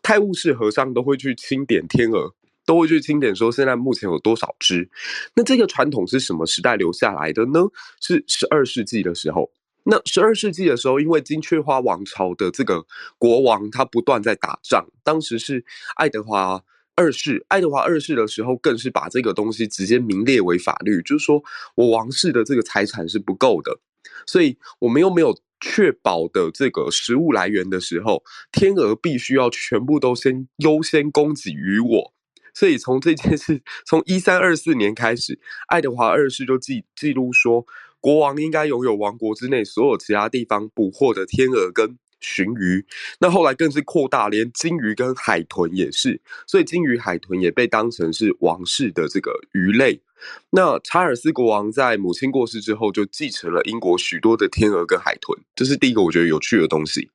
[0.04, 2.36] 泰晤士和尚都会去清点天鹅，
[2.66, 4.90] 都会去清点说现在目前有多少只。
[5.36, 7.62] 那这个传统是什么时代留下来的呢？
[8.02, 9.52] 是十二世纪的时候。
[9.86, 12.86] 那十二世纪的时候，因为金雀花王朝的这个
[13.18, 15.66] 国王他不断在打仗，当时是
[15.98, 16.64] 爱德华
[16.96, 17.46] 二世。
[17.50, 21.44] 爱德华二世的时候，更是把这个东西直接名列为法律，就是说
[21.76, 23.78] 我王室的这个财产是不够的，
[24.26, 32.14] 所以我们又没有确保的这个食物来源的时候，天鹅必须要全部都先优先供给于我。
[32.54, 37.66] 所以从这件事，从一三二四年开始，爱德华二世就记记录说。
[38.04, 42.86] 国王应该拥有王国之内所有其他地方捕获的天鹅跟鲟鱼，
[43.20, 50.02] 那后来更是扩大，连金鱼跟海豚也是，所以金鱼、海豚也被当成是王室的这个鱼类。
[50.50, 57.10] 那查尔斯国王在母亲过世之后，就继承了英国许多的天鹅跟海豚，这是第一个我觉得有趣的东西。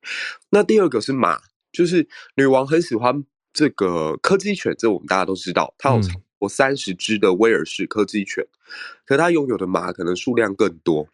[0.49, 1.39] 那第二个是马，
[1.71, 3.23] 就是女王很喜欢
[3.59, 8.47] 这个柯基犬，这我们大家都知道，它有超过三十只的威尔士柯基犬，
[9.05, 11.09] 可它拥有的马可能数量更多。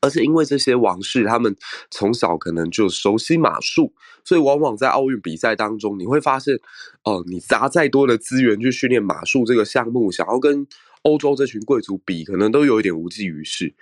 [0.00, 1.54] 而且因为这些王室，他们
[1.90, 3.92] 从小可能就熟悉马术，
[4.24, 6.54] 所以往往在奥运比赛当中，你会发现，
[7.02, 10.66] 哦、呃，你砸再多的资源去训练马术这个项目，想要跟
[11.02, 13.74] 欧洲这群贵族比，可能都有一点无济于事。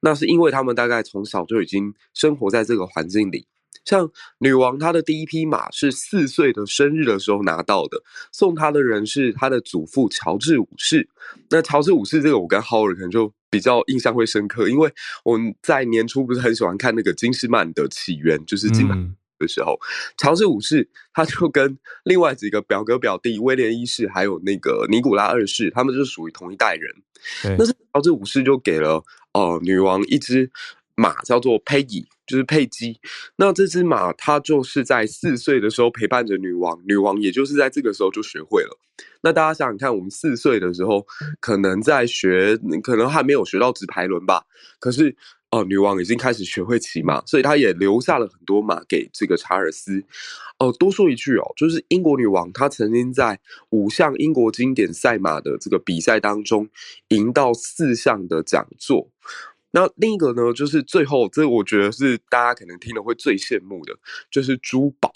[0.00, 3.46] 那是因为他们大概从小就已经生活在这个环境里。
[3.86, 11.08] 像女王，她的第一匹马是四岁的生日的时候拿到的，送她的人是她的祖父乔治五世。
[11.48, 14.92] 那乔治五世这个，我跟 Howard 可能就比较印象会深刻，因为
[15.24, 18.94] 我们在年初不是很喜欢看那个金士曼的起源，就是金马
[19.38, 19.78] 的时候，
[20.18, 26.92] 乔、嗯、治五世他就跟另外几个表哥表弟威廉一世还有那个尼古拉二世，他们就是属于同一代人。
[27.56, 30.50] 那是乔治五世就给了呃女王一只
[30.96, 32.06] 马，叫做佩吉。
[32.26, 32.98] 就是佩姬，
[33.36, 38.76] 那这只马它就是在四岁的时候陪伴着女王，女王也就是在这个时候就学会了。
[39.20, 41.06] 那大家想想看，我们四岁的时候
[41.38, 44.42] 可能在学，可能还没有学到直排轮吧，
[44.80, 45.16] 可是
[45.52, 50.02] 哦、女王已经开始学会骑马，所以她也留下了很多马给这个查尔斯。
[50.58, 53.38] 哦、多说一句哦，就是英国女王她曾经在
[53.70, 56.68] 五项英国经典赛马的这个比赛当中
[57.10, 59.08] 赢到四项的讲座。
[59.76, 63.94] 那另一个呢，就是最后，这我觉得是大家可能听了会最羡慕的，
[64.30, 65.12] 就是珠宝。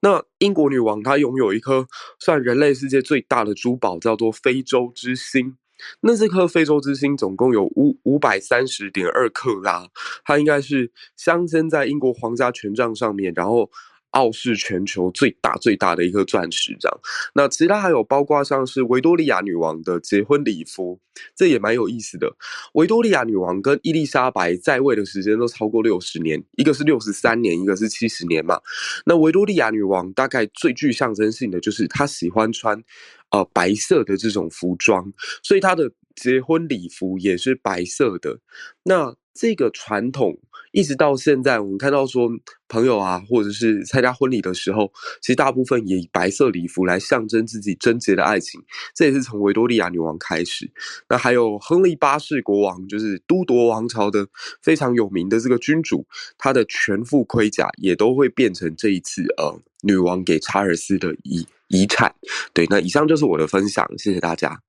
[0.00, 1.86] 那英国女王她拥有一颗
[2.18, 5.56] 算人类世界最大的珠宝，叫做非洲之星。
[6.02, 9.88] 那这颗非洲之星总共有五五百三十点二克拉，
[10.26, 13.70] 它应该是镶嵌在英国皇家权杖上面，然后。
[14.10, 17.00] 傲视全球最大最大的一颗钻石，这样。
[17.34, 20.98] 那其他还有包括像是维多利亚女王的结婚礼服，
[21.36, 22.34] 这也蛮有意思的。
[22.74, 28.60] 维多利亚女王跟伊丽莎白在位的时间都超过六十年，一个是六十三年，一个是七十年嘛。
[29.06, 32.82] 那维多利亚女王大概最具象征性的就是她喜欢穿
[33.30, 35.90] 呃白色的这种服装，所以她的
[36.20, 38.38] 结婚礼服也是白色的。
[38.82, 40.38] 那这个传统。
[40.72, 42.30] 一直到现在，我们看到说
[42.68, 48.62] 朋友啊，或者是参加婚礼的时候，其实大部分也以白色礼服来象征自己贞洁的爱情。
[48.94, 50.70] 这也是从维多利亚女王开始。
[51.08, 54.28] 那还有亨利八世国王，就是都铎王朝的
[54.62, 56.06] 非常有名的这个君主，
[56.38, 62.14] 他的全副盔甲也都会变成这一次呃女王给查尔斯的遗遗产。
[62.54, 64.62] 对，那以上就是我的分享，谢谢大家。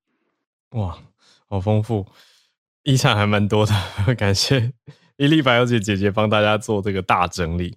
[0.72, 0.97] 哇，
[1.52, 2.08] 好丰富，
[2.84, 3.74] 遗产还蛮多的，
[4.16, 4.72] 感谢。
[5.18, 7.76] 伊丽白小姐姐姐帮大家做这个大整理，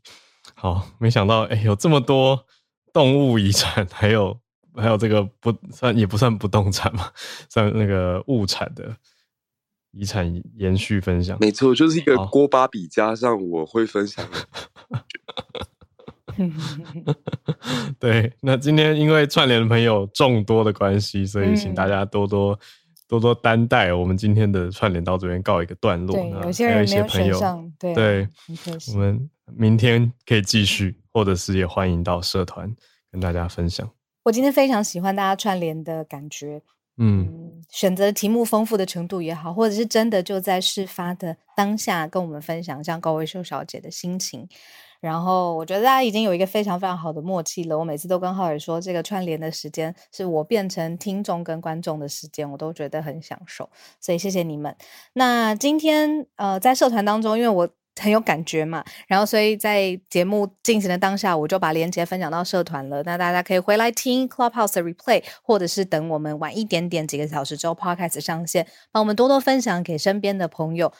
[0.54, 2.46] 好，没想到哎、欸，有这么多
[2.92, 4.38] 动物遗产，还有
[4.76, 7.10] 还有这个不算也不算不动产嘛，
[7.50, 8.96] 算那个物产的
[9.90, 11.36] 遗产延续分享。
[11.40, 15.04] 没错，就是一个锅巴比加上我会分享的。
[17.98, 22.56] 对，那今天因为串联的朋友众多的关系，所以请大家多多。
[23.06, 26.16] 多多担待，我们今天的串联到这边告一个段落。
[26.16, 28.28] 对，有些人没有选上，对，对，
[28.92, 32.74] 我们明天可以继续，或者是也欢迎到社团
[33.10, 33.88] 跟大家分享。
[34.22, 36.62] 我今天非常喜欢大家串联的感觉，
[36.96, 44.48] 嗯，嗯，选择题目丰富的程度也好，或者是真的就在事发的当下跟我们分享，像高维秀小姐的心情。
[45.04, 47.78] 然后我觉得大家已经有一个非常非常好的默契了。
[47.78, 53.68] 我每次都跟浩宇说，这个串联的时间是我变成听众跟观众的时间，我都觉得很享受。
[54.00, 54.74] 所以谢谢你们。
[55.12, 57.68] 那今天呃，在社团当中，因为我
[58.00, 63.02] 很有感觉嘛，然后所以在节目进行的当下，我就把链接分享到社团了。
[63.02, 70.92] 那大家可以回来听 Clubhouse 的 Replay，或者是等我们晚一点点几个小时之后 Podcast 上线，帮我们多多分享给身边的朋友。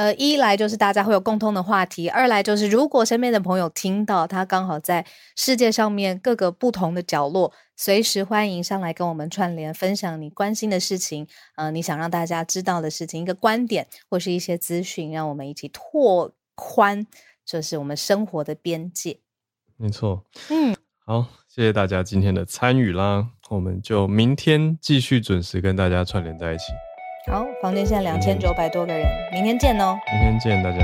[0.00, 5.04] 呃，一来就是大家会有共通的话题，二来就是如果身边的朋友听到他刚好在
[5.36, 11.26] 世界上面各个不同的角落，随时欢迎上来跟我们串联，分享你关心的事情，
[11.56, 17.06] 呃，你想让大家知道的事情，一个观点或是一些资讯，让我们一起拓宽，
[17.44, 19.18] 就是我们生活的边界。
[19.76, 20.74] 没错，嗯，
[21.04, 26.72] 好，谢谢大家今天的参与啦，我们就明天继续准时跟大家串联在一起。
[27.26, 29.98] 好，房间现在两千九百多个人，明天见哦！
[30.12, 30.78] 明天见，大家，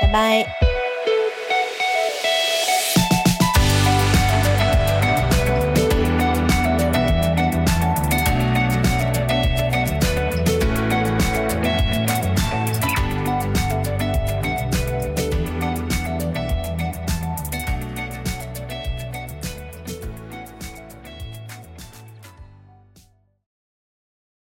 [0.00, 0.73] 拜拜。